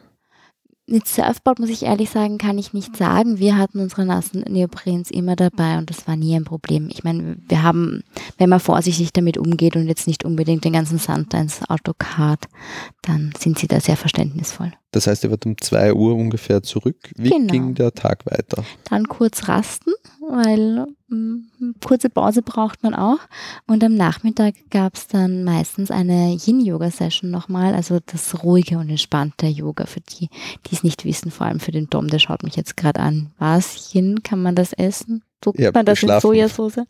Mit 0.91 1.07
Surfboard 1.07 1.61
muss 1.61 1.69
ich 1.69 1.85
ehrlich 1.85 2.11
sagen, 2.11 2.37
kann 2.37 2.59
ich 2.59 2.73
nicht 2.73 2.97
sagen. 2.97 3.39
Wir 3.39 3.57
hatten 3.57 3.79
unsere 3.79 4.05
nassen 4.05 4.41
Neoprens 4.49 5.13
immer 5.13 5.37
dabei 5.37 5.79
und 5.79 5.89
das 5.89 6.09
war 6.09 6.17
nie 6.17 6.35
ein 6.35 6.43
Problem. 6.43 6.89
Ich 6.91 7.05
meine, 7.05 7.37
wir 7.47 7.63
haben, 7.63 8.03
wenn 8.39 8.51
man 8.51 8.59
vorsichtig 8.59 9.13
damit 9.13 9.39
umgeht 9.39 9.77
und 9.77 9.87
jetzt 9.87 10.09
nicht 10.09 10.25
unbedingt 10.25 10.65
den 10.65 10.73
ganzen 10.73 10.99
Sand 10.99 11.33
ins 11.33 11.63
Auto 11.71 11.93
karrt, 11.97 12.49
dann 13.03 13.33
sind 13.39 13.61
sie 13.61 13.69
da 13.69 13.79
sehr 13.79 13.97
verständnisvoll. 13.97 14.73
Das 14.93 15.07
heißt, 15.07 15.23
ihr 15.25 15.31
wart 15.31 15.47
um 15.47 15.57
2 15.61 15.95
Uhr 15.95 16.15
ungefähr 16.15 16.63
zurück. 16.63 16.97
Wie 17.17 17.31
Genau. 17.31 17.53
ging 17.53 17.75
der 17.75 17.93
Tag 17.93 18.27
weiter? 18.27 18.65
Dann 18.89 19.07
kurz 19.07 19.47
rasten, 19.49 19.93
weil 20.29 20.87
mm, 21.09 21.75
kurze 21.85 22.11
Pause 22.11 22.43
braucht 22.43 22.83
man 22.83 22.95
auch. 22.95 23.19
Und 23.69 23.85
am 23.85 23.95
Nachmittag 23.95 24.55
gab 24.71 24.95
es 24.97 25.07
dann 25.07 25.45
meistens 25.45 25.91
eine 25.91 26.37
Yin-Yoga-Session 26.45 27.31
nochmal, 27.31 27.75
also 27.75 27.99
das 28.05 28.43
ruhige 28.43 28.79
und 28.79 28.91
entspannte 28.91 29.47
Yoga 29.47 29.87
für 29.87 30.01
die, 30.01 30.29
die 30.67 30.75
es 30.75 30.83
nicht 30.83 31.05
wissen, 31.05 31.31
vor 31.31 31.47
allem 31.47 31.61
für 31.61 31.73
den 31.73 31.89
Dom, 31.89 32.09
der 32.09 32.19
schaut 32.19 32.43
mich 32.43 32.57
jetzt 32.57 32.77
gerade 32.77 33.01
an. 33.01 33.31
Was? 33.39 33.95
Yin, 33.95 34.23
kann 34.25 34.43
man 34.43 34.55
das 34.57 34.73
essen? 34.73 35.23
Ihr 35.55 35.67
habt 35.67 35.75
man 35.75 35.87
das 35.87 36.03
in. 36.03 36.21
Sojasauce? 36.21 36.85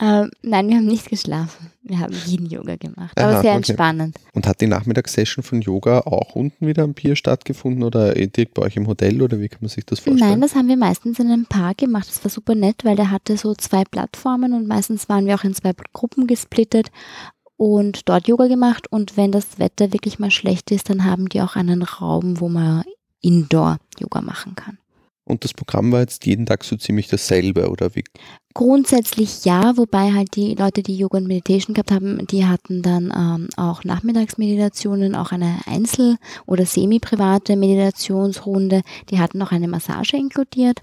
Ähm, 0.00 0.30
nein, 0.42 0.68
wir 0.68 0.76
haben 0.76 0.86
nicht 0.86 1.08
geschlafen. 1.08 1.72
Wir 1.82 1.98
haben 1.98 2.14
Yin-Yoga 2.26 2.76
gemacht, 2.76 3.18
aber 3.18 3.32
Aha, 3.32 3.40
sehr 3.40 3.50
okay. 3.50 3.56
entspannend. 3.56 4.16
Und 4.32 4.46
hat 4.46 4.60
die 4.60 4.66
Nachmittagssession 4.66 5.42
von 5.42 5.60
Yoga 5.60 6.00
auch 6.00 6.36
unten 6.36 6.66
wieder 6.66 6.84
am 6.84 6.94
Pier 6.94 7.16
stattgefunden 7.16 7.82
oder 7.82 8.14
direkt 8.14 8.54
bei 8.54 8.62
euch 8.62 8.76
im 8.76 8.86
Hotel 8.86 9.20
oder 9.22 9.40
wie 9.40 9.48
kann 9.48 9.58
man 9.62 9.70
sich 9.70 9.86
das 9.86 10.00
vorstellen? 10.00 10.30
Nein, 10.30 10.40
das 10.40 10.54
haben 10.54 10.68
wir 10.68 10.76
meistens 10.76 11.18
in 11.18 11.26
einem 11.26 11.46
Park 11.46 11.78
gemacht. 11.78 12.08
Das 12.08 12.22
war 12.22 12.30
super 12.30 12.54
nett, 12.54 12.84
weil 12.84 12.96
der 12.96 13.10
hatte 13.10 13.36
so 13.36 13.54
zwei 13.54 13.84
Plattformen 13.84 14.52
und 14.52 14.68
meistens 14.68 15.08
waren 15.08 15.26
wir 15.26 15.34
auch 15.34 15.44
in 15.44 15.54
zwei 15.54 15.72
Gruppen 15.92 16.26
gesplittet 16.26 16.90
und 17.56 18.08
dort 18.08 18.28
Yoga 18.28 18.46
gemacht. 18.46 18.90
Und 18.90 19.16
wenn 19.16 19.32
das 19.32 19.58
Wetter 19.58 19.92
wirklich 19.92 20.18
mal 20.18 20.30
schlecht 20.30 20.70
ist, 20.70 20.90
dann 20.90 21.04
haben 21.04 21.28
die 21.28 21.42
auch 21.42 21.56
einen 21.56 21.82
Raum, 21.82 22.40
wo 22.40 22.48
man 22.48 22.84
Indoor-Yoga 23.20 24.20
machen 24.22 24.54
kann. 24.54 24.78
Und 25.24 25.44
das 25.44 25.54
Programm 25.54 25.92
war 25.92 26.00
jetzt 26.00 26.26
jeden 26.26 26.46
Tag 26.46 26.64
so 26.64 26.76
ziemlich 26.76 27.08
dasselbe 27.08 27.70
oder 27.70 27.94
wie? 27.94 28.04
Grundsätzlich 28.52 29.44
ja, 29.44 29.76
wobei 29.76 30.12
halt 30.12 30.34
die 30.34 30.54
Leute, 30.54 30.82
die 30.82 30.96
Yoga 30.96 31.18
und 31.18 31.28
Meditation 31.28 31.72
gehabt 31.72 31.92
haben, 31.92 32.26
die 32.26 32.46
hatten 32.46 32.82
dann 32.82 33.12
ähm, 33.16 33.48
auch 33.56 33.84
Nachmittagsmeditationen, 33.84 35.14
auch 35.14 35.30
eine 35.30 35.60
Einzel- 35.66 36.16
oder 36.46 36.66
semi-private 36.66 37.54
Meditationsrunde. 37.54 38.82
Die 39.10 39.20
hatten 39.20 39.40
auch 39.40 39.52
eine 39.52 39.68
Massage 39.68 40.16
inkludiert. 40.16 40.82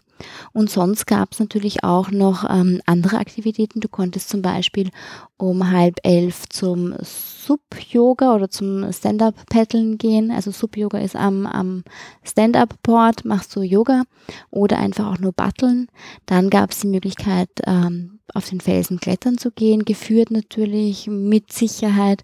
Und 0.54 0.70
sonst 0.70 1.06
gab 1.06 1.32
es 1.32 1.40
natürlich 1.40 1.84
auch 1.84 2.12
noch 2.12 2.50
ähm, 2.50 2.82
andere 2.86 3.18
Aktivitäten. 3.18 3.80
Du 3.80 3.88
konntest 3.88 4.30
zum 4.30 4.42
Beispiel 4.42 4.90
um 5.38 5.72
halb 5.72 6.00
elf 6.04 6.50
zum 6.50 6.96
Sub-Yoga 7.02 8.36
oder 8.36 8.50
zum 8.50 8.92
Stand-Up-Paddeln 8.92 9.98
gehen. 9.98 10.32
Also 10.32 10.52
Sub-Yoga 10.52 11.00
ist 11.00 11.16
am, 11.16 11.46
am 11.46 11.84
Stand-Up-Board, 12.24 13.26
machst 13.26 13.56
du 13.56 13.62
Yoga 13.62 14.04
oder 14.50 14.80
einfach 14.80 15.08
auch 15.08 15.20
nur 15.20 15.32
Batteln. 15.32 15.88
Dann 16.26 16.50
gab 16.50 16.72
es 16.72 16.80
die 16.80 16.88
Möglichkeit, 16.88 17.50
ähm, 17.66 18.20
auf 18.34 18.50
den 18.50 18.60
Felsen 18.60 19.00
klettern 19.00 19.38
zu 19.38 19.52
gehen, 19.52 19.86
geführt 19.86 20.32
natürlich, 20.32 21.08
mit 21.08 21.54
Sicherheit. 21.54 22.24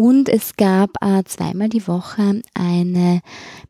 Und 0.00 0.28
es 0.28 0.54
gab 0.54 0.90
äh, 1.00 1.24
zweimal 1.24 1.68
die 1.68 1.88
Woche 1.88 2.40
eine 2.54 3.20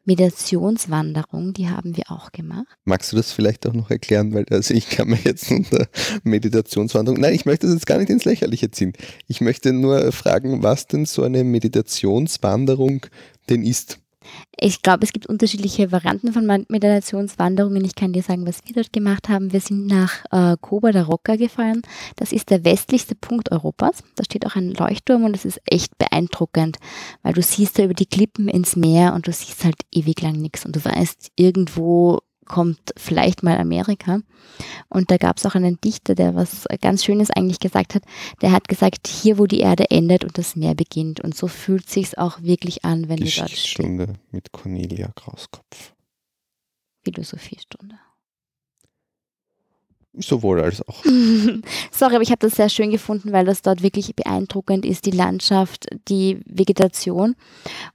Meditationswanderung, 0.05 1.55
die 1.55 1.71
haben 1.71 1.97
wir 1.97 2.05
auch 2.11 2.33
gemacht. 2.33 2.67
Magst 2.85 3.11
du 3.11 3.17
das 3.17 3.33
vielleicht 3.33 3.67
auch 3.67 3.73
noch 3.73 3.91
erklären? 3.91 4.35
Weil 4.35 4.45
also 4.51 4.75
ich 4.75 4.91
kann 4.91 5.09
mir 5.09 5.19
jetzt 5.25 5.51
unter 5.51 5.89
Meditationswanderung. 6.25 7.19
Nein, 7.19 7.33
ich 7.33 7.47
möchte 7.47 7.65
das 7.67 7.77
jetzt 7.77 7.87
gar 7.87 7.97
nicht 7.97 8.11
ins 8.11 8.27
Lächerliche 8.27 8.71
ziehen. 8.71 8.93
Ich 9.27 9.41
möchte 9.41 9.73
nur 9.73 10.13
fragen, 10.13 10.63
was 10.63 10.87
denn 10.87 11.07
so 11.07 11.23
eine 11.23 11.45
Meditationswanderung 11.45 13.07
denn 13.49 13.63
ist. 13.63 13.99
Ich 14.61 14.83
glaube, 14.83 15.05
es 15.05 15.13
gibt 15.13 15.27
unterschiedliche 15.27 15.93
Varianten 15.93 16.33
von 16.33 16.47
Meditationswanderungen. 16.47 17.85
Ich 17.85 17.95
kann 17.95 18.13
dir 18.13 18.23
sagen, 18.23 18.47
was 18.47 18.61
wir 18.65 18.75
dort 18.75 18.93
gemacht 18.93 19.29
haben. 19.29 19.53
Wir 19.53 19.61
sind 19.61 19.87
nach 19.87 20.25
äh, 20.31 20.57
Koba 20.61 20.93
da 20.93 21.03
Rocca 21.03 21.37
gefahren. 21.37 21.83
Das 22.17 22.33
ist 22.33 22.51
der 22.51 22.65
westlichste 22.65 23.15
Punkt 23.15 23.53
Europas. 23.53 24.03
Da 24.17 24.25
steht 24.25 24.47
auch 24.47 24.57
ein 24.57 24.73
Leuchtturm 24.73 25.25
und 25.25 25.37
es 25.37 25.45
ist 25.45 25.61
echt 25.65 25.97
beeindruckend, 25.99 26.79
weil 27.23 27.35
du 27.35 27.43
siehst 27.43 27.79
da 27.79 27.85
über 27.85 27.95
die 27.95 28.07
Klippen 28.07 28.49
ins 28.49 28.77
Meer 28.77 29.15
und 29.15 29.27
du 29.27 29.33
siehst 29.33 29.65
halt 29.65 29.77
ewig 29.93 30.21
lang 30.23 30.37
nichts 30.41 30.67
und 30.67 30.75
du 30.75 30.85
weißt, 30.85 31.33
irgendwo 31.37 32.21
kommt 32.49 32.81
vielleicht 32.97 33.43
mal 33.43 33.59
Amerika. 33.59 34.21
Und 34.89 35.11
da 35.11 35.17
gab 35.17 35.37
es 35.37 35.47
auch 35.47 35.55
einen 35.55 35.81
Dichter, 35.81 36.15
der 36.15 36.35
was 36.35 36.67
ganz 36.81 37.05
Schönes 37.05 37.31
eigentlich 37.31 37.61
gesagt 37.61 37.95
hat. 37.95 38.03
Der 38.43 38.53
hat 38.53 38.69
gesagt, 38.69 39.07
hier 39.07 39.39
wo 39.39 39.47
die 39.47 39.61
Erde 39.61 39.91
endet 39.91 40.25
und 40.25 40.37
das 40.39 40.57
Meer 40.57 40.75
beginnt. 40.75 41.21
Und 41.21 41.37
so 41.37 41.47
fühlt 41.47 41.89
sich's 41.89 42.15
auch 42.17 42.43
wirklich 42.43 42.85
an, 42.85 43.09
wenn 43.09 43.19
du 43.19 43.25
dort 43.25 43.33
stehst. 43.33 43.51
Geschichtsstunde 43.51 44.15
mit 44.31 44.51
Cornelia 44.53 45.13
Krauskopf. 45.15 45.95
Philosophiestunde. 47.05 47.99
Sowohl 50.19 50.61
als 50.61 50.87
auch. 50.87 51.05
Sorry, 51.91 52.15
aber 52.15 52.23
ich 52.23 52.31
habe 52.31 52.41
das 52.41 52.57
sehr 52.57 52.69
schön 52.69 52.91
gefunden, 52.91 53.33
weil 53.33 53.45
das 53.45 53.63
dort 53.63 53.83
wirklich 53.83 54.15
beeindruckend 54.17 54.85
ist, 54.85 55.07
die 55.07 55.13
Landschaft, 55.13 55.87
die 56.09 56.41
Vegetation. 56.45 57.37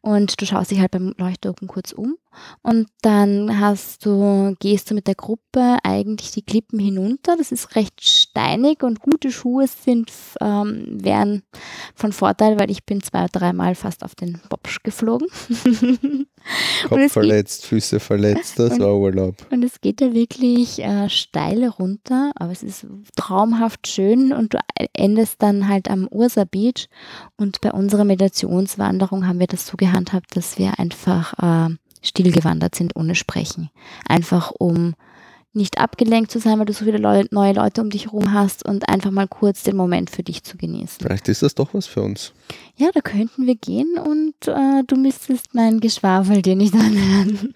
Und 0.01 0.39
du 0.39 0.45
schaust 0.45 0.71
dich 0.71 0.79
halt 0.79 0.91
beim 0.91 1.13
Leuchtturm 1.17 1.55
kurz 1.67 1.91
um 1.91 2.15
und 2.61 2.87
dann 3.01 3.59
hast 3.59 4.05
du, 4.05 4.55
gehst 4.59 4.89
du 4.89 4.95
mit 4.95 5.07
der 5.07 5.15
Gruppe 5.15 5.77
eigentlich 5.83 6.31
die 6.31 6.41
Klippen 6.41 6.79
hinunter. 6.79 7.35
Das 7.37 7.51
ist 7.51 7.75
recht 7.75 8.01
steinig 8.33 8.81
und 8.81 8.99
gute 8.99 9.31
Schuhe 9.31 9.67
sind, 9.67 10.11
ähm, 10.41 10.85
wären 10.89 11.43
von 11.93 12.11
Vorteil, 12.11 12.59
weil 12.59 12.71
ich 12.71 12.83
bin 12.83 13.01
zwei, 13.03 13.27
dreimal 13.31 13.75
fast 13.75 14.03
auf 14.03 14.15
den 14.15 14.41
Bobsch 14.49 14.81
geflogen. 14.81 15.27
Kopf 16.89 17.11
verletzt, 17.11 17.67
Füße 17.67 17.99
verletzt, 17.99 18.57
das 18.57 18.73
Und- 18.73 18.79
war 18.81 18.95
Urlaub. 18.97 19.35
Und 19.51 19.63
es 19.63 19.79
geht 19.81 20.01
da 20.01 20.13
wirklich 20.13 20.79
äh, 20.83 21.09
steile 21.09 21.69
runter, 21.69 22.31
aber 22.35 22.51
es 22.51 22.63
ist 22.63 22.87
traumhaft 23.15 23.87
schön 23.87 24.33
und 24.33 24.55
du 24.55 24.59
endest 24.93 25.41
dann 25.43 25.67
halt 25.67 25.89
am 25.89 26.07
Ursa 26.07 26.43
Beach. 26.43 26.89
Und 27.37 27.61
bei 27.61 27.71
unserer 27.71 28.03
Meditationswanderung 28.03 29.27
haben 29.27 29.39
wir 29.39 29.47
das 29.47 29.67
so 29.67 29.77
gehandhabt, 29.77 30.35
dass 30.35 30.57
wir 30.57 30.79
einfach 30.79 31.69
äh, 31.69 31.75
still 32.01 32.31
gewandert 32.31 32.73
sind, 32.73 32.95
ohne 32.95 33.13
Sprechen. 33.13 33.69
Einfach 34.09 34.51
um 34.57 34.95
nicht 35.53 35.77
abgelenkt 35.79 36.31
zu 36.31 36.39
sein, 36.39 36.59
weil 36.59 36.65
du 36.65 36.73
so 36.73 36.85
viele 36.85 36.97
Leu 36.97 37.23
neue 37.31 37.53
Leute 37.53 37.81
um 37.81 37.89
dich 37.89 38.05
herum 38.05 38.33
hast 38.33 38.65
und 38.65 38.89
einfach 38.89 39.11
mal 39.11 39.27
kurz 39.27 39.63
den 39.63 39.75
Moment 39.75 40.09
für 40.09 40.23
dich 40.23 40.43
zu 40.43 40.57
genießen. 40.57 40.97
Vielleicht 40.99 41.29
ist 41.29 41.43
das 41.43 41.55
doch 41.55 41.73
was 41.73 41.85
für 41.85 42.01
uns. 42.01 42.33
Ja, 42.75 42.89
da 42.93 43.01
könnten 43.01 43.45
wir 43.45 43.55
gehen 43.55 43.97
und 43.97 44.33
äh, 44.47 44.83
du 44.85 44.95
müsstest 44.95 45.53
mein 45.53 45.79
Geschwafel 45.79 46.41
dir 46.41 46.55
nicht 46.55 46.73
anhören. 46.73 47.53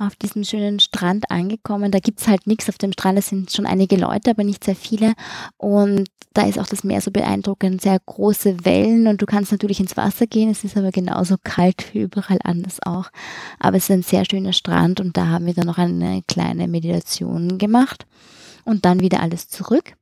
Auf 0.00 0.16
diesem 0.16 0.44
schönen 0.44 0.80
Strand 0.80 1.30
angekommen. 1.30 1.92
Da 1.92 1.98
gibt 1.98 2.20
es 2.20 2.28
halt 2.28 2.46
nichts 2.46 2.68
auf 2.68 2.78
dem 2.78 2.92
Strand, 2.92 3.18
es 3.18 3.28
sind 3.28 3.52
schon 3.52 3.66
einige 3.66 3.96
Leute, 3.96 4.30
aber 4.30 4.44
nicht 4.44 4.64
sehr 4.64 4.76
viele. 4.76 5.14
Und 5.56 6.08
da 6.32 6.46
ist 6.46 6.58
auch 6.58 6.66
das 6.66 6.84
Meer 6.84 7.00
so 7.00 7.10
beeindruckend, 7.10 7.82
sehr 7.82 7.98
große 8.06 8.64
Wellen 8.64 9.08
und 9.08 9.20
du 9.20 9.26
kannst 9.26 9.52
natürlich 9.52 9.80
ins 9.80 9.96
Wasser 9.96 10.26
gehen. 10.26 10.50
Es 10.50 10.64
ist 10.64 10.76
aber 10.76 10.90
genauso 10.90 11.36
kalt 11.42 11.92
wie 11.92 12.00
überall 12.00 12.38
anders 12.44 12.78
auch. 12.84 13.10
Aber 13.58 13.76
es 13.76 13.84
ist 13.84 13.90
ein 13.90 14.02
sehr 14.02 14.24
schöner 14.24 14.52
Strand 14.52 15.00
und 15.00 15.16
da 15.16 15.26
haben 15.26 15.46
wir 15.46 15.54
dann 15.54 15.66
noch 15.66 15.78
eine 15.78 16.22
kleine 16.26 16.68
Meditation 16.68 17.58
gemacht 17.58 18.06
und 18.64 18.84
dann 18.84 19.00
wieder 19.00 19.20
alles 19.20 19.48
zurück. 19.48 19.94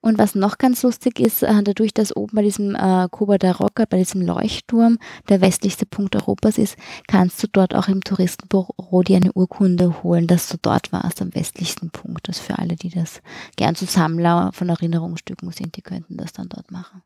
Und 0.00 0.18
was 0.18 0.34
noch 0.34 0.58
ganz 0.58 0.82
lustig 0.82 1.20
ist, 1.20 1.42
äh, 1.42 1.62
dadurch, 1.62 1.94
dass 1.94 2.14
oben 2.14 2.36
bei 2.36 2.42
diesem 2.42 2.74
äh, 2.74 3.08
Kuba 3.10 3.38
der 3.38 3.56
Rocker, 3.56 3.86
bei 3.86 3.98
diesem 3.98 4.22
Leuchtturm, 4.22 4.98
der 5.28 5.40
westlichste 5.40 5.86
Punkt 5.86 6.16
Europas 6.16 6.58
ist, 6.58 6.76
kannst 7.06 7.42
du 7.42 7.46
dort 7.50 7.74
auch 7.74 7.88
im 7.88 8.02
Touristenbüro 8.02 9.02
dir 9.02 9.16
eine 9.16 9.32
Urkunde 9.32 10.02
holen, 10.02 10.26
dass 10.26 10.48
du 10.48 10.56
dort 10.60 10.92
warst, 10.92 11.22
am 11.22 11.34
westlichsten 11.34 11.90
Punkt. 11.90 12.28
Das 12.28 12.38
für 12.38 12.58
alle, 12.58 12.76
die 12.76 12.90
das 12.90 13.20
gern 13.56 13.74
zu 13.74 13.86
Sammler 13.86 14.50
von 14.52 14.68
Erinnerungsstücken 14.68 15.50
sind, 15.52 15.76
die 15.76 15.82
könnten 15.82 16.16
das 16.16 16.32
dann 16.32 16.48
dort 16.48 16.70
machen. 16.70 17.02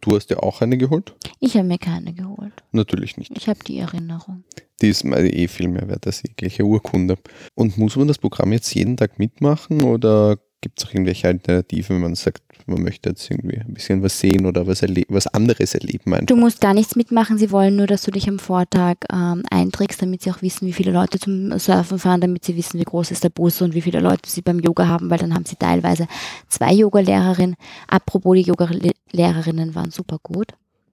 Du 0.00 0.14
hast 0.14 0.28
dir 0.28 0.42
auch 0.42 0.60
eine 0.60 0.78
geholt? 0.78 1.14
Ich 1.40 1.56
habe 1.56 1.66
mir 1.66 1.78
keine 1.78 2.12
geholt. 2.12 2.52
Natürlich 2.70 3.16
nicht. 3.16 3.32
Ich 3.36 3.48
habe 3.48 3.58
die 3.66 3.78
Erinnerung. 3.78 4.44
Die 4.80 4.88
ist 4.88 5.04
eh 5.04 5.48
viel 5.48 5.68
mehr 5.68 5.88
wert 5.88 6.06
als 6.06 6.22
jegliche 6.22 6.64
Urkunde. 6.64 7.18
Und 7.54 7.76
muss 7.76 7.96
man 7.96 8.06
das 8.06 8.18
Programm 8.18 8.52
jetzt 8.52 8.72
jeden 8.74 8.96
Tag 8.96 9.18
mitmachen 9.18 9.82
oder 9.82 10.38
Gibt 10.60 10.78
es 10.78 10.86
auch 10.86 10.92
irgendwelche 10.92 11.26
Alternativen, 11.26 11.96
wenn 11.96 12.02
man 12.02 12.14
sagt, 12.14 12.42
man 12.66 12.82
möchte 12.82 13.08
jetzt 13.08 13.30
irgendwie 13.30 13.58
ein 13.58 13.72
bisschen 13.72 14.02
was 14.02 14.18
sehen 14.18 14.44
oder 14.46 14.66
was, 14.66 14.82
was 14.82 15.26
anderes 15.28 15.74
erleben? 15.74 16.12
Einfach? 16.12 16.26
Du 16.26 16.36
musst 16.36 16.60
gar 16.60 16.74
nichts 16.74 16.96
mitmachen. 16.96 17.38
Sie 17.38 17.50
wollen 17.50 17.76
nur, 17.76 17.86
dass 17.86 18.02
du 18.02 18.10
dich 18.10 18.28
am 18.28 18.38
Vortag 18.38 18.96
ähm, 19.12 19.42
einträgst, 19.50 20.02
damit 20.02 20.22
sie 20.22 20.30
auch 20.30 20.42
wissen, 20.42 20.66
wie 20.66 20.72
viele 20.72 20.92
Leute 20.92 21.18
zum 21.18 21.58
Surfen 21.58 21.98
fahren, 21.98 22.20
damit 22.20 22.44
sie 22.44 22.56
wissen, 22.56 22.78
wie 22.78 22.84
groß 22.84 23.10
ist 23.10 23.24
der 23.24 23.30
Bus 23.30 23.62
und 23.62 23.74
wie 23.74 23.80
viele 23.80 24.00
Leute 24.00 24.28
sie 24.28 24.42
beim 24.42 24.60
Yoga 24.60 24.86
haben, 24.86 25.08
weil 25.08 25.18
dann 25.18 25.34
haben 25.34 25.46
sie 25.46 25.56
teilweise 25.56 26.06
zwei 26.48 26.72
Yoga-Lehrerinnen. 26.74 27.56
Apropos, 27.88 28.36
die 28.36 28.42
Yoga-Lehrerinnen 28.42 29.74
waren 29.74 29.90
super 29.90 30.18
gut 30.22 30.48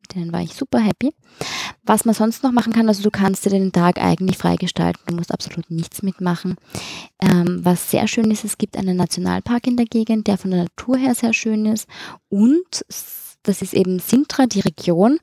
denen 0.07 0.31
war 0.31 0.41
ich 0.41 0.53
super 0.53 0.79
happy. 0.79 1.13
Was 1.83 2.05
man 2.05 2.15
sonst 2.15 2.43
noch 2.43 2.51
machen 2.51 2.73
kann, 2.73 2.87
also 2.87 3.03
du 3.03 3.11
kannst 3.11 3.45
dir 3.45 3.49
den 3.49 3.71
Tag 3.71 3.99
eigentlich 4.01 4.37
freigestalten, 4.37 5.03
du 5.07 5.15
musst 5.15 5.33
absolut 5.33 5.69
nichts 5.71 6.03
mitmachen. 6.03 6.55
Ähm, 7.21 7.59
was 7.63 7.91
sehr 7.91 8.07
schön 8.07 8.31
ist, 8.31 8.43
es 8.43 8.57
gibt 8.57 8.77
einen 8.77 8.97
Nationalpark 8.97 9.67
in 9.67 9.77
der 9.77 9.85
Gegend, 9.85 10.27
der 10.27 10.37
von 10.37 10.51
der 10.51 10.63
Natur 10.63 10.97
her 10.97 11.15
sehr 11.15 11.33
schön 11.33 11.65
ist 11.65 11.87
und 12.29 12.85
das 13.43 13.61
ist 13.61 13.73
eben 13.73 13.99
Sintra, 13.99 14.45
die 14.45 14.59
Region. 14.59 15.19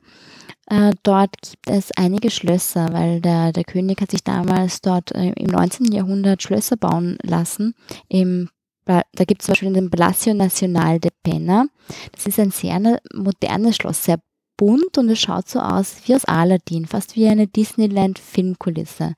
Äh, 0.66 0.92
dort 1.02 1.36
gibt 1.42 1.68
es 1.68 1.92
einige 1.96 2.30
Schlösser, 2.30 2.92
weil 2.92 3.20
der, 3.20 3.52
der 3.52 3.64
König 3.64 4.00
hat 4.00 4.10
sich 4.10 4.24
damals 4.24 4.80
dort 4.80 5.12
äh, 5.12 5.32
im 5.36 5.48
19. 5.48 5.92
Jahrhundert 5.92 6.42
Schlösser 6.42 6.76
bauen 6.76 7.18
lassen. 7.22 7.74
Im, 8.08 8.48
da 8.86 9.02
gibt 9.24 9.42
es 9.42 9.46
zum 9.46 9.52
Beispiel 9.52 9.72
den 9.72 9.90
Palacio 9.90 10.34
Nacional 10.34 11.00
de 11.00 11.10
Pena. 11.22 11.66
Das 12.12 12.26
ist 12.26 12.38
ein 12.38 12.50
sehr 12.50 13.00
modernes 13.14 13.76
Schloss, 13.76 14.04
sehr 14.04 14.18
bunt 14.56 14.98
und 14.98 15.08
es 15.08 15.20
schaut 15.20 15.48
so 15.48 15.60
aus 15.60 15.96
wie 16.04 16.14
aus 16.14 16.24
Aladdin, 16.24 16.86
fast 16.86 17.16
wie 17.16 17.26
eine 17.26 17.46
Disneyland-Filmkulisse. 17.46 19.14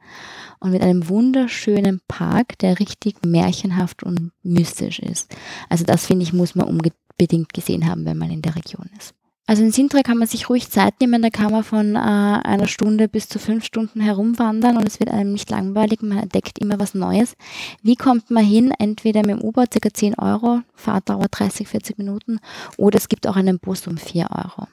Und 0.60 0.70
mit 0.70 0.82
einem 0.82 1.08
wunderschönen 1.08 2.00
Park, 2.08 2.58
der 2.58 2.78
richtig 2.78 3.24
märchenhaft 3.24 4.02
und 4.02 4.32
mystisch 4.42 4.98
ist. 4.98 5.34
Also 5.68 5.84
das 5.84 6.06
finde 6.06 6.24
ich, 6.24 6.32
muss 6.32 6.54
man 6.54 6.66
unbedingt 6.66 7.52
gesehen 7.52 7.88
haben, 7.88 8.04
wenn 8.04 8.18
man 8.18 8.30
in 8.30 8.42
der 8.42 8.56
Region 8.56 8.88
ist. 8.98 9.14
Also 9.48 9.62
in 9.62 9.70
Sintra 9.70 10.02
kann 10.02 10.18
man 10.18 10.26
sich 10.26 10.50
ruhig 10.50 10.70
Zeit 10.70 11.00
nehmen, 11.00 11.22
da 11.22 11.30
kann 11.30 11.52
man 11.52 11.62
von 11.62 11.94
äh, 11.94 11.98
einer 11.98 12.66
Stunde 12.66 13.06
bis 13.06 13.28
zu 13.28 13.38
fünf 13.38 13.64
Stunden 13.64 14.00
herumwandern 14.00 14.76
und 14.76 14.88
es 14.88 14.98
wird 14.98 15.08
einem 15.08 15.32
nicht 15.32 15.48
langweilig, 15.50 16.02
man 16.02 16.18
entdeckt 16.18 16.58
immer 16.58 16.80
was 16.80 16.94
Neues. 16.94 17.36
Wie 17.80 17.94
kommt 17.94 18.28
man 18.28 18.44
hin? 18.44 18.72
Entweder 18.76 19.20
mit 19.20 19.38
dem 19.38 19.44
U-Boot, 19.44 19.70
ca. 19.70 19.88
10 19.88 20.18
Euro, 20.18 20.62
Fahrtdauer 20.74 21.28
30, 21.30 21.68
40 21.68 21.96
Minuten, 21.96 22.40
oder 22.76 22.98
es 22.98 23.08
gibt 23.08 23.28
auch 23.28 23.36
einen 23.36 23.60
Bus 23.60 23.86
um 23.86 23.98
4 23.98 24.26
Euro. 24.32 24.66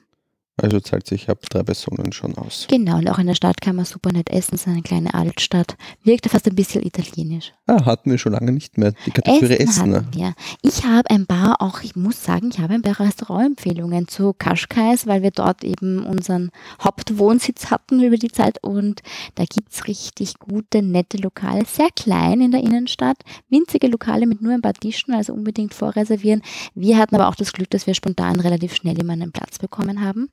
Also 0.56 0.78
zahlt 0.78 1.04
sich 1.08 1.28
ab 1.28 1.40
drei 1.50 1.64
Personen 1.64 2.12
schon 2.12 2.36
aus. 2.38 2.66
Genau, 2.70 2.98
und 2.98 3.10
auch 3.10 3.18
in 3.18 3.26
der 3.26 3.34
Stadt 3.34 3.60
kann 3.60 3.74
man 3.74 3.84
super 3.84 4.12
nett 4.12 4.30
essen. 4.30 4.54
Es 4.54 4.62
ist 4.62 4.68
eine 4.68 4.82
kleine 4.82 5.12
Altstadt. 5.12 5.76
Wirkte 6.04 6.28
fast 6.28 6.46
ein 6.46 6.54
bisschen 6.54 6.86
italienisch. 6.86 7.52
Ah, 7.66 7.84
hatten 7.84 8.12
wir 8.12 8.18
schon 8.18 8.32
lange 8.32 8.52
nicht 8.52 8.78
mehr 8.78 8.92
die 9.04 9.10
Kategorie 9.10 9.54
Essen. 9.54 9.92
Essen 9.92 10.12
ne? 10.12 10.34
Ich 10.62 10.84
habe 10.84 11.10
ein 11.10 11.26
paar, 11.26 11.60
auch 11.60 11.82
ich 11.82 11.96
muss 11.96 12.22
sagen, 12.22 12.50
ich 12.52 12.60
habe 12.60 12.74
ein 12.74 12.82
paar 12.82 13.00
Restaurantempfehlungen 13.00 14.06
zu 14.06 14.32
Kaschkais, 14.32 15.08
weil 15.08 15.22
wir 15.22 15.32
dort 15.32 15.64
eben 15.64 16.06
unseren 16.06 16.52
Hauptwohnsitz 16.80 17.72
hatten 17.72 18.00
über 18.00 18.16
die 18.16 18.30
Zeit. 18.30 18.62
Und 18.62 19.02
da 19.34 19.44
gibt 19.46 19.72
es 19.72 19.88
richtig 19.88 20.38
gute, 20.38 20.82
nette 20.82 21.16
Lokale. 21.16 21.64
Sehr 21.66 21.88
klein 21.96 22.40
in 22.40 22.52
der 22.52 22.60
Innenstadt. 22.60 23.18
Winzige 23.48 23.88
Lokale 23.88 24.28
mit 24.28 24.40
nur 24.40 24.52
ein 24.52 24.62
paar 24.62 24.74
Tischen, 24.74 25.14
also 25.14 25.32
unbedingt 25.32 25.74
vorreservieren. 25.74 26.42
Wir 26.76 26.96
hatten 26.96 27.16
aber 27.16 27.26
auch 27.26 27.34
das 27.34 27.52
Glück, 27.52 27.70
dass 27.70 27.88
wir 27.88 27.94
spontan 27.94 28.38
relativ 28.38 28.76
schnell 28.76 29.00
immer 29.00 29.14
einen 29.14 29.32
Platz 29.32 29.58
bekommen 29.58 30.00
haben. 30.00 30.28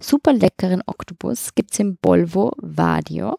Super 0.00 0.32
leckeren 0.32 0.82
Oktopus 0.86 1.54
gibt 1.54 1.72
es 1.72 1.78
im 1.78 1.96
Bolvo 1.96 2.52
Vadio. 2.58 3.38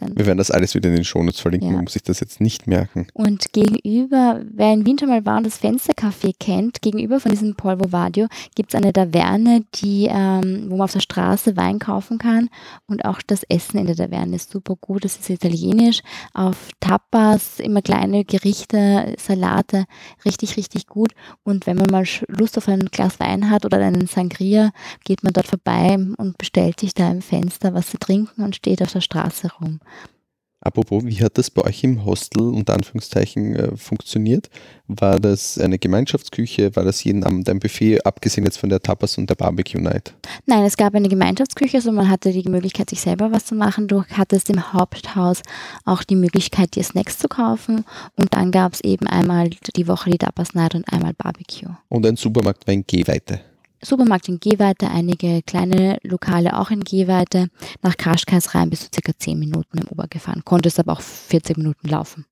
Wir 0.00 0.26
werden 0.26 0.38
das 0.38 0.50
alles 0.50 0.74
wieder 0.74 0.88
in 0.88 0.96
den 0.96 1.04
Shownotes 1.04 1.40
verlinken, 1.40 1.68
ja. 1.68 1.74
man 1.74 1.84
muss 1.84 1.94
sich 1.94 2.02
das 2.02 2.20
jetzt 2.20 2.40
nicht 2.40 2.66
merken. 2.66 3.06
Und 3.12 3.52
gegenüber, 3.52 4.40
wer 4.50 4.72
in 4.72 4.86
Winter 4.86 5.06
mal 5.06 5.24
war 5.26 5.38
und 5.38 5.46
das 5.46 5.60
Fenstercafé 5.60 6.32
kennt, 6.38 6.82
gegenüber 6.82 7.20
von 7.20 7.30
diesem 7.30 7.54
Polvo 7.54 7.92
Vadio 7.92 8.26
gibt 8.54 8.72
es 8.72 8.80
eine 8.80 8.92
Taverne, 8.92 9.64
die, 9.76 10.08
ähm, 10.10 10.66
wo 10.68 10.76
man 10.76 10.84
auf 10.84 10.92
der 10.92 11.00
Straße 11.00 11.56
Wein 11.56 11.78
kaufen 11.78 12.18
kann 12.18 12.48
und 12.86 13.04
auch 13.04 13.20
das 13.26 13.42
Essen 13.44 13.78
in 13.78 13.86
der 13.86 13.96
Taverne 13.96 14.36
ist 14.36 14.50
super 14.50 14.76
gut. 14.80 15.04
Das 15.04 15.16
ist 15.16 15.30
italienisch, 15.30 16.02
auf 16.32 16.68
Tapas, 16.80 17.60
immer 17.60 17.82
kleine 17.82 18.24
Gerichte, 18.24 19.14
Salate, 19.18 19.86
richtig, 20.24 20.56
richtig 20.56 20.86
gut. 20.86 21.12
Und 21.42 21.66
wenn 21.66 21.76
man 21.76 21.90
mal 21.90 22.04
Lust 22.28 22.56
auf 22.58 22.68
ein 22.68 22.86
Glas 22.86 23.20
Wein 23.20 23.50
hat 23.50 23.64
oder 23.64 23.78
einen 23.78 24.06
Sangria, 24.06 24.70
geht 25.04 25.22
man 25.22 25.32
dort 25.32 25.48
vorbei 25.48 25.98
und 26.16 26.38
bestellt 26.38 26.80
sich 26.80 26.94
da 26.94 27.10
im 27.10 27.22
Fenster 27.22 27.74
was 27.74 27.90
zu 27.90 27.98
trinken 27.98 28.42
und 28.42 28.56
steht 28.56 28.82
auf 28.82 28.92
der 28.92 29.00
Straße 29.00 29.50
rum. 29.60 29.79
Apropos, 30.62 31.02
wie 31.06 31.22
hat 31.24 31.38
das 31.38 31.50
bei 31.50 31.62
euch 31.62 31.82
im 31.84 32.04
Hostel 32.04 32.42
unter 32.42 32.74
Anführungszeichen 32.74 33.56
äh, 33.56 33.76
funktioniert? 33.78 34.50
War 34.88 35.18
das 35.18 35.58
eine 35.58 35.78
Gemeinschaftsküche? 35.78 36.76
War 36.76 36.84
das 36.84 37.02
jeden 37.02 37.24
Abend 37.24 37.48
ein 37.48 37.60
Buffet, 37.60 38.04
abgesehen 38.04 38.44
jetzt 38.44 38.58
von 38.58 38.68
der 38.68 38.80
Tapas 38.80 39.16
und 39.16 39.30
der 39.30 39.36
Barbecue 39.36 39.80
Night? 39.80 40.12
Nein, 40.44 40.64
es 40.64 40.76
gab 40.76 40.94
eine 40.94 41.08
Gemeinschaftsküche, 41.08 41.78
also 41.78 41.92
man 41.92 42.10
hatte 42.10 42.30
die 42.30 42.46
Möglichkeit, 42.46 42.90
sich 42.90 43.00
selber 43.00 43.32
was 43.32 43.46
zu 43.46 43.54
machen. 43.54 43.88
Du 43.88 44.04
hattest 44.04 44.50
im 44.50 44.74
Haupthaus 44.74 45.40
auch 45.86 46.04
die 46.04 46.16
Möglichkeit, 46.16 46.76
dir 46.76 46.84
Snacks 46.84 47.18
zu 47.18 47.28
kaufen. 47.28 47.86
Und 48.16 48.34
dann 48.34 48.50
gab 48.50 48.74
es 48.74 48.82
eben 48.82 49.06
einmal 49.06 49.48
die 49.48 49.88
Woche 49.88 50.10
die 50.10 50.18
Tapas 50.18 50.52
Night 50.52 50.74
und 50.74 50.84
einmal 50.92 51.14
Barbecue. 51.14 51.70
Und 51.88 52.04
ein 52.04 52.16
Supermarkt 52.16 52.66
war 52.66 52.74
in 52.74 52.84
Gehweite. 52.86 53.40
Supermarkt 53.82 54.28
in 54.28 54.40
Gehweite, 54.40 54.90
einige 54.90 55.42
kleine 55.42 55.98
Lokale 56.02 56.58
auch 56.58 56.70
in 56.70 56.80
Gehweite. 56.80 57.48
Nach 57.82 57.96
Kaschkais 57.96 58.54
rein 58.54 58.70
bist 58.70 58.84
du 58.84 58.88
circa 58.94 59.18
10 59.18 59.38
Minuten 59.38 59.78
im 59.78 59.88
Ober 59.88 60.06
gefahren, 60.08 60.42
konntest 60.44 60.78
aber 60.78 60.92
auch 60.92 61.00
40 61.00 61.56
Minuten 61.56 61.88
laufen. 61.88 62.26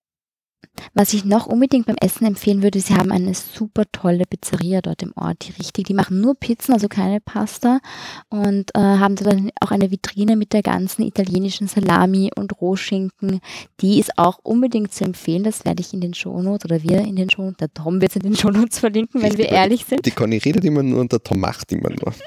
Was 0.94 1.12
ich 1.12 1.24
noch 1.24 1.46
unbedingt 1.46 1.86
beim 1.86 1.96
Essen 1.96 2.26
empfehlen 2.26 2.62
würde, 2.62 2.80
sie 2.80 2.94
haben 2.94 3.12
eine 3.12 3.34
super 3.34 3.84
tolle 3.92 4.24
Pizzeria 4.24 4.80
dort 4.80 5.02
im 5.02 5.12
Ort, 5.16 5.46
die 5.46 5.52
richtig, 5.52 5.86
die 5.86 5.94
machen 5.94 6.20
nur 6.20 6.34
Pizzen, 6.34 6.72
also 6.72 6.88
keine 6.88 7.20
Pasta 7.20 7.80
und 8.28 8.74
äh, 8.74 8.80
haben 8.80 9.16
dann 9.16 9.50
auch 9.60 9.70
eine 9.70 9.90
Vitrine 9.90 10.36
mit 10.36 10.52
der 10.52 10.62
ganzen 10.62 11.02
italienischen 11.02 11.68
Salami 11.68 12.30
und 12.34 12.60
Rohschinken. 12.60 13.40
Die 13.80 13.98
ist 13.98 14.18
auch 14.18 14.38
unbedingt 14.42 14.92
zu 14.92 15.04
empfehlen, 15.04 15.44
das 15.44 15.64
werde 15.64 15.80
ich 15.80 15.92
in 15.92 16.00
den 16.00 16.14
Shownotes 16.14 16.64
oder 16.64 16.82
wir 16.82 17.00
in 17.00 17.16
den 17.16 17.30
Shownotes, 17.30 17.58
der 17.58 17.74
Tom 17.74 18.00
wird 18.00 18.12
es 18.12 18.16
in 18.16 18.22
den 18.22 18.36
Shownotes 18.36 18.78
verlinken, 18.78 19.22
wenn 19.22 19.36
wir 19.36 19.48
ehrlich 19.48 19.84
sind. 19.84 20.04
Die 20.04 20.10
Conny 20.10 20.38
redet 20.38 20.64
immer 20.64 20.82
nur 20.82 21.00
und 21.00 21.12
der 21.12 21.22
Tom 21.22 21.40
macht 21.40 21.72
immer 21.72 21.90
nur. 21.90 22.14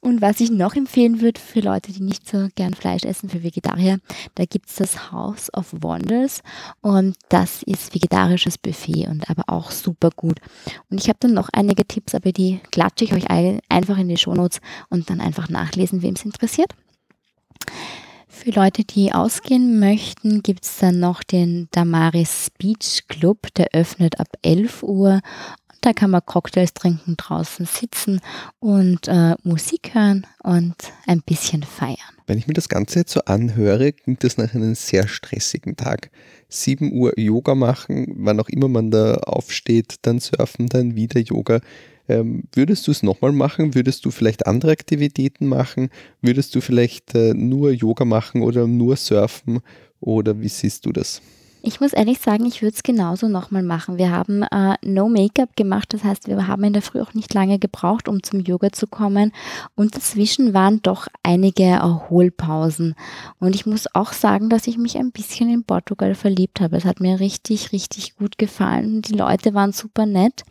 Und 0.00 0.22
was 0.22 0.40
ich 0.40 0.50
noch 0.50 0.74
empfehlen 0.74 1.20
würde 1.20 1.40
für 1.40 1.60
Leute, 1.60 1.92
die 1.92 2.02
nicht 2.02 2.28
so 2.28 2.48
gern 2.54 2.74
Fleisch 2.74 3.04
essen, 3.04 3.28
für 3.28 3.42
Vegetarier, 3.42 3.98
da 4.34 4.44
gibt 4.44 4.68
es 4.68 4.76
das 4.76 5.10
House 5.10 5.52
of 5.54 5.66
Wonders 5.72 6.42
und 6.80 7.16
das 7.28 7.62
ist 7.64 7.94
vegetarisches 7.94 8.58
Buffet 8.58 9.08
und 9.08 9.28
aber 9.28 9.44
auch 9.46 9.70
super 9.70 10.10
gut. 10.14 10.40
Und 10.90 11.00
ich 11.00 11.08
habe 11.08 11.18
dann 11.20 11.34
noch 11.34 11.48
einige 11.52 11.86
Tipps, 11.86 12.14
aber 12.14 12.32
die 12.32 12.60
klatsche 12.70 13.04
ich 13.04 13.12
euch 13.12 13.28
einfach 13.30 13.98
in 13.98 14.08
die 14.08 14.16
Shownotes 14.16 14.60
und 14.88 15.10
dann 15.10 15.20
einfach 15.20 15.48
nachlesen, 15.48 16.02
wem 16.02 16.14
es 16.14 16.24
interessiert. 16.24 16.72
Für 18.28 18.50
Leute, 18.50 18.84
die 18.84 19.12
ausgehen 19.12 19.80
möchten, 19.80 20.42
gibt 20.44 20.64
es 20.64 20.78
dann 20.78 21.00
noch 21.00 21.24
den 21.24 21.66
Damaris 21.72 22.52
Beach 22.56 23.02
Club, 23.08 23.52
der 23.56 23.70
öffnet 23.72 24.20
ab 24.20 24.28
11 24.42 24.84
Uhr 24.84 25.20
da 25.80 25.92
kann 25.92 26.10
man 26.10 26.24
Cocktails 26.24 26.74
trinken, 26.74 27.16
draußen 27.16 27.66
sitzen 27.66 28.20
und 28.58 29.08
äh, 29.08 29.34
Musik 29.42 29.94
hören 29.94 30.26
und 30.42 30.74
ein 31.06 31.22
bisschen 31.22 31.62
feiern. 31.62 31.96
Wenn 32.26 32.38
ich 32.38 32.46
mir 32.46 32.54
das 32.54 32.68
Ganze 32.68 33.00
jetzt 33.00 33.12
so 33.12 33.20
anhöre, 33.20 33.92
klingt 33.92 34.22
das 34.24 34.36
nach 34.36 34.54
einem 34.54 34.74
sehr 34.74 35.08
stressigen 35.08 35.76
Tag. 35.76 36.10
7 36.48 36.92
Uhr 36.92 37.18
Yoga 37.18 37.54
machen, 37.54 38.06
wann 38.16 38.40
auch 38.40 38.48
immer 38.48 38.68
man 38.68 38.90
da 38.90 39.14
aufsteht, 39.14 39.96
dann 40.02 40.20
surfen, 40.20 40.68
dann 40.68 40.94
wieder 40.94 41.20
Yoga. 41.20 41.60
Ähm, 42.08 42.44
würdest 42.52 42.86
du 42.86 42.90
es 42.90 43.02
nochmal 43.02 43.32
machen? 43.32 43.74
Würdest 43.74 44.04
du 44.04 44.10
vielleicht 44.10 44.46
andere 44.46 44.72
Aktivitäten 44.72 45.46
machen? 45.46 45.90
Würdest 46.22 46.54
du 46.54 46.60
vielleicht 46.60 47.14
äh, 47.14 47.34
nur 47.34 47.70
Yoga 47.70 48.04
machen 48.04 48.42
oder 48.42 48.66
nur 48.66 48.96
surfen? 48.96 49.60
Oder 50.00 50.40
wie 50.40 50.48
siehst 50.48 50.86
du 50.86 50.92
das? 50.92 51.20
Ich 51.60 51.80
muss 51.80 51.92
ehrlich 51.92 52.20
sagen, 52.20 52.46
ich 52.46 52.62
würde 52.62 52.74
es 52.76 52.84
genauso 52.84 53.26
nochmal 53.26 53.64
machen. 53.64 53.98
Wir 53.98 54.12
haben 54.12 54.42
äh, 54.42 54.76
No 54.82 55.08
Make-up 55.08 55.56
gemacht, 55.56 55.92
das 55.92 56.04
heißt, 56.04 56.28
wir 56.28 56.46
haben 56.46 56.62
in 56.62 56.72
der 56.72 56.82
Früh 56.82 57.00
auch 57.00 57.14
nicht 57.14 57.34
lange 57.34 57.58
gebraucht, 57.58 58.08
um 58.08 58.22
zum 58.22 58.40
Yoga 58.40 58.70
zu 58.70 58.86
kommen. 58.86 59.32
Und 59.74 59.96
dazwischen 59.96 60.54
waren 60.54 60.80
doch 60.82 61.08
einige 61.24 61.64
Erholpausen. 61.64 62.94
Und 63.40 63.56
ich 63.56 63.66
muss 63.66 63.92
auch 63.92 64.12
sagen, 64.12 64.48
dass 64.50 64.68
ich 64.68 64.78
mich 64.78 64.96
ein 64.98 65.10
bisschen 65.10 65.50
in 65.50 65.64
Portugal 65.64 66.14
verliebt 66.14 66.60
habe. 66.60 66.76
Es 66.76 66.84
hat 66.84 67.00
mir 67.00 67.18
richtig, 67.18 67.72
richtig 67.72 68.16
gut 68.16 68.38
gefallen. 68.38 69.02
Die 69.02 69.14
Leute 69.14 69.52
waren 69.52 69.72
super 69.72 70.06
nett 70.06 70.44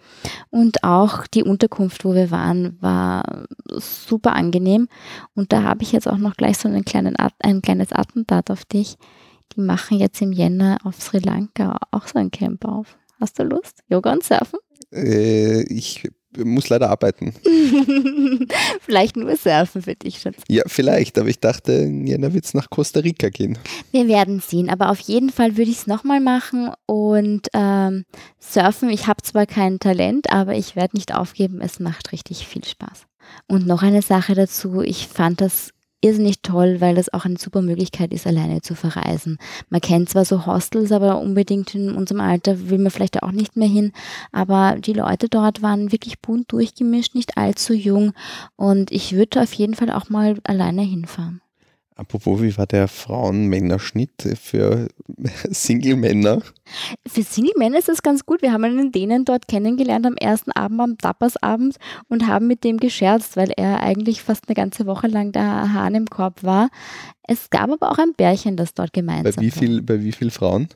und 0.50 0.84
auch 0.84 1.26
die 1.26 1.44
Unterkunft, 1.44 2.04
wo 2.04 2.14
wir 2.14 2.32
waren, 2.32 2.78
war 2.82 3.46
super 3.70 4.36
angenehm. 4.36 4.90
Und 5.36 5.54
da 5.54 5.64
habe 5.64 5.84
ich 5.84 5.94
jetzt 5.94 6.08
auch 6.08 6.18
noch 6.18 6.36
gleich 6.36 6.58
so 6.58 6.68
einen 6.68 6.84
kleinen, 6.84 7.16
ein 7.40 7.62
kleines 7.62 7.94
Attentat 7.94 8.52
auf 8.52 8.66
dich 8.66 8.98
die 9.56 9.62
machen 9.62 10.00
jetzt 10.00 10.22
im 10.22 10.32
Jänner 10.32 10.78
auf 10.84 11.02
Sri 11.02 11.20
Lanka 11.20 11.78
auch 11.92 12.08
so 12.08 12.20
ein 12.20 12.32
Camp 12.32 12.66
auf. 12.66 12.98
Hast 13.20 13.40
du 13.40 13.44
Lust? 13.44 13.84
Yoga 13.90 14.14
und 14.14 14.24
Surfen? 14.24 14.60
Äh, 14.92 15.64
ich 15.64 16.08
muss 16.38 16.70
leider 16.70 16.90
arbeiten. 16.90 17.34
vielleicht 18.82 19.18
nur 19.18 19.36
surfen 19.36 19.82
für 19.82 19.96
dich 19.96 20.20
schon. 20.20 20.34
Ja, 20.48 20.64
vielleicht, 20.68 21.18
aber 21.18 21.30
ich 21.30 21.40
dachte, 21.40 21.72
in 21.72 22.06
Jänner 22.06 22.34
wird 22.34 22.46
es 22.46 22.54
nach 22.54 22.70
Costa 22.70 23.00
Rica 23.00 23.30
gehen. 23.30 23.58
Wir 23.92 24.08
werden 24.08 24.40
sehen, 24.40 24.70
aber 24.70 24.90
auf 24.90 25.00
jeden 25.00 25.32
Fall 25.32 25.58
würde 25.58 25.72
ich 25.72 25.78
es 25.78 25.88
nochmal 25.88 26.20
machen 26.20 26.72
und 26.86 27.48
ähm, 27.54 28.06
surfen. 28.40 28.90
Ich 28.90 29.08
habe 29.08 29.24
zwar 29.24 29.46
kein 29.46 29.80
Talent, 29.80 30.32
aber 30.32 30.56
ich 30.56 30.76
werde 30.76 30.96
nicht 30.96 31.16
aufgeben. 31.16 31.62
Es 31.62 31.80
macht 31.80 32.12
richtig 32.12 32.48
viel 32.48 32.64
Spaß. 32.64 33.06
Und 33.48 33.68
noch 33.68 33.82
eine 33.84 34.02
Sache 34.02 34.36
dazu, 34.36 34.82
ich 34.82 35.08
fand 35.08 35.42
das 35.42 35.72
irrsinnig 36.02 36.42
toll, 36.42 36.80
weil 36.80 36.96
das 36.96 37.12
auch 37.14 37.26
eine 37.26 37.38
super 37.38 37.62
Möglichkeit 37.62 38.14
ist, 38.14 38.28
alleine 38.28 38.62
zu 38.62 38.76
verreisen. 38.76 39.38
Man 39.70 39.82
kennt 39.82 40.10
zwar 40.10 40.26
so 40.26 40.46
Hostels, 40.46 40.92
aber 40.92 41.20
unbedingt 41.20 41.74
in 41.76 41.96
unserem 41.96 42.22
Alter 42.22 42.70
will 42.70 42.78
man 42.78 42.92
vielleicht 42.92 43.24
auch 43.24 43.32
nicht 43.32 43.56
mehr 43.58 43.68
hin. 43.68 43.92
Aber 44.32 44.78
die 44.80 44.94
Leute 44.94 45.30
dort 45.30 45.62
waren 45.62 45.92
wirklich 45.92 46.20
bunt 46.20 46.52
durchgemischt, 46.52 47.16
nicht 47.16 47.38
allzu 47.38 47.74
jung. 47.74 48.14
Und 48.56 48.92
ich 48.92 49.14
würde 49.14 49.42
auf 49.42 49.54
jeden 49.54 49.74
Fall 49.76 49.92
auch 49.92 50.10
mal 50.10 50.38
alleine 50.44 50.84
hinfahren. 50.84 51.42
Apropos, 51.98 52.44
wie 52.44 52.56
war 52.58 52.68
der 52.68 52.88
Frauen-Männer-Schnitt 52.88 54.38
für 54.40 54.88
Single-Männer? 55.50 56.44
Für 57.08 57.24
Single-Männer 57.24 57.80
ist 57.80 57.90
das 57.90 58.04
ganz 58.04 58.24
gut. 58.24 58.44
Wir 58.44 58.54
haben 58.54 58.64
einen 58.66 58.92
Dänen 58.92 59.26
dort 59.26 59.48
kennengelernt 59.48 60.06
am 60.06 60.14
ersten 60.14 60.52
Abend, 60.52 60.80
am 60.80 60.98
Tappersabend 61.00 61.78
und 62.08 62.28
haben 62.28 62.46
mit 62.46 62.64
dem 62.64 62.78
gescherzt, 62.78 63.36
weil 63.36 63.52
er 63.58 63.82
eigentlich 63.82 64.22
fast 64.22 64.48
eine 64.48 64.54
ganze 64.54 64.86
Woche 64.86 65.08
lang 65.08 65.32
der 65.32 65.74
Hahn 65.74 65.96
im 65.96 66.06
Korb 66.06 66.44
war. 66.44 66.70
Es 67.24 67.50
gab 67.50 67.72
aber 67.72 67.92
auch 67.92 67.98
ein 67.98 68.14
Bärchen, 68.16 68.58
das 68.58 68.76
dort 68.76 68.94
gemeinsam 68.94 69.34
bei 69.36 69.42
wie 69.42 69.52
viel, 69.52 69.78
war. 69.78 69.86
Bei 69.98 70.04
wie 70.04 70.12
vielen 70.12 70.32
Frauen? 70.32 70.70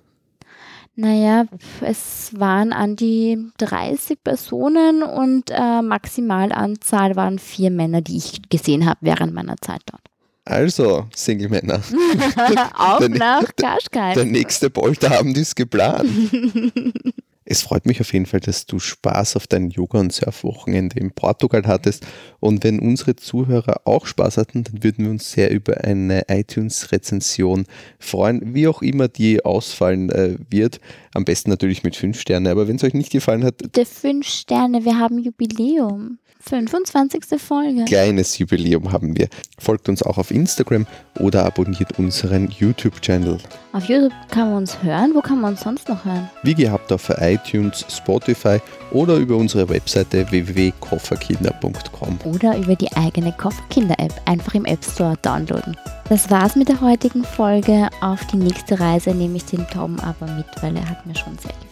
Naja, 0.95 1.45
es 1.81 2.31
waren 2.37 2.73
an 2.73 2.95
die 2.95 3.37
30 3.59 4.23
Personen 4.23 5.03
und 5.03 5.51
äh, 5.51 5.81
Maximalanzahl 5.83 7.15
waren 7.15 7.37
vier 7.37 7.69
Männer, 7.69 8.01
die 8.01 8.17
ich 8.17 8.41
gesehen 8.49 8.87
habe 8.87 8.99
während 9.01 9.33
meiner 9.33 9.57
Zeit 9.57 9.81
dort. 9.85 10.10
Also, 10.45 11.07
Single-Männer. 11.15 11.81
Auf 12.75 12.99
der, 12.99 13.09
nach 13.09 13.55
Kaschkai. 13.55 14.15
Der 14.15 14.25
nächste 14.25 14.69
Polterabend 14.69 15.37
ist 15.37 15.55
geplant. 15.55 16.09
es 17.51 17.63
freut 17.63 17.85
mich 17.85 17.99
auf 17.99 18.13
jeden 18.13 18.25
Fall, 18.25 18.39
dass 18.39 18.65
du 18.65 18.79
Spaß 18.79 19.35
auf 19.35 19.45
dein 19.45 19.71
Yoga- 19.71 19.99
und 19.99 20.13
Surfwochenende 20.13 20.97
in 20.97 21.11
Portugal 21.11 21.63
hattest. 21.67 22.07
Und 22.39 22.63
wenn 22.63 22.79
unsere 22.79 23.17
Zuhörer 23.17 23.81
auch 23.83 24.05
Spaß 24.05 24.37
hatten, 24.37 24.63
dann 24.63 24.83
würden 24.83 25.03
wir 25.03 25.11
uns 25.11 25.33
sehr 25.33 25.51
über 25.51 25.83
eine 25.83 26.23
iTunes-Rezension 26.29 27.65
freuen, 27.99 28.53
wie 28.53 28.69
auch 28.69 28.81
immer 28.81 29.09
die 29.09 29.43
ausfallen 29.43 30.09
äh, 30.11 30.37
wird. 30.49 30.79
Am 31.13 31.25
besten 31.25 31.49
natürlich 31.49 31.83
mit 31.83 31.97
fünf 31.97 32.21
Sterne. 32.21 32.51
Aber 32.51 32.69
wenn 32.69 32.77
es 32.77 32.85
euch 32.85 32.93
nicht 32.93 33.11
gefallen 33.11 33.43
hat. 33.43 33.57
Bitte 33.57 33.85
fünf 33.85 34.27
Sterne, 34.27 34.85
wir 34.85 34.97
haben 34.97 35.19
Jubiläum. 35.19 36.19
25. 36.41 37.39
Folge. 37.39 37.85
Kleines 37.85 38.37
Jubiläum 38.37 38.91
haben 38.91 39.17
wir. 39.17 39.27
Folgt 39.59 39.89
uns 39.89 40.01
auch 40.03 40.17
auf 40.17 40.31
Instagram 40.31 40.87
oder 41.19 41.45
abonniert 41.45 41.99
unseren 41.99 42.49
YouTube-Channel. 42.49 43.37
Auf 43.73 43.85
YouTube 43.85 44.13
kann 44.29 44.49
man 44.49 44.57
uns 44.57 44.81
hören. 44.83 45.11
Wo 45.13 45.21
kann 45.21 45.39
man 45.39 45.51
uns 45.51 45.61
sonst 45.61 45.87
noch 45.87 46.03
hören? 46.03 46.29
Wie 46.43 46.55
gehabt 46.55 46.91
auf 46.91 47.09
iTunes, 47.43 47.85
Spotify 47.89 48.59
oder 48.91 49.15
über 49.15 49.35
unsere 49.35 49.67
Webseite 49.69 50.29
www.kofferkinder.com. 50.29 52.19
Oder 52.25 52.57
über 52.57 52.75
die 52.75 52.91
eigene 52.95 53.31
Kofferkinder-App 53.33 54.13
einfach 54.25 54.55
im 54.55 54.65
App 54.65 54.83
Store 54.83 55.17
downloaden. 55.21 55.77
Das 56.09 56.29
war's 56.29 56.55
mit 56.55 56.69
der 56.69 56.81
heutigen 56.81 57.23
Folge. 57.23 57.89
Auf 58.01 58.25
die 58.27 58.37
nächste 58.37 58.79
Reise 58.79 59.11
nehme 59.11 59.37
ich 59.37 59.45
den 59.45 59.67
Tom 59.67 59.99
aber 59.99 60.31
mit, 60.33 60.45
weil 60.61 60.75
er 60.75 60.89
hat 60.89 61.05
mir 61.05 61.15
schon 61.15 61.37
sehr 61.37 61.53
gefallen. 61.53 61.71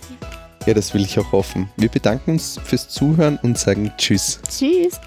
Ja, 0.66 0.74
das 0.74 0.94
will 0.94 1.02
ich 1.02 1.18
auch 1.20 1.32
hoffen. 1.32 1.70
Wir 1.78 1.90
bedanken 1.90 2.32
uns 2.32 2.60
fürs 2.64 2.88
Zuhören 2.90 3.40
und 3.42 3.58
sagen 3.58 3.92
Tschüss. 3.98 4.40
Tschüss. 4.48 5.00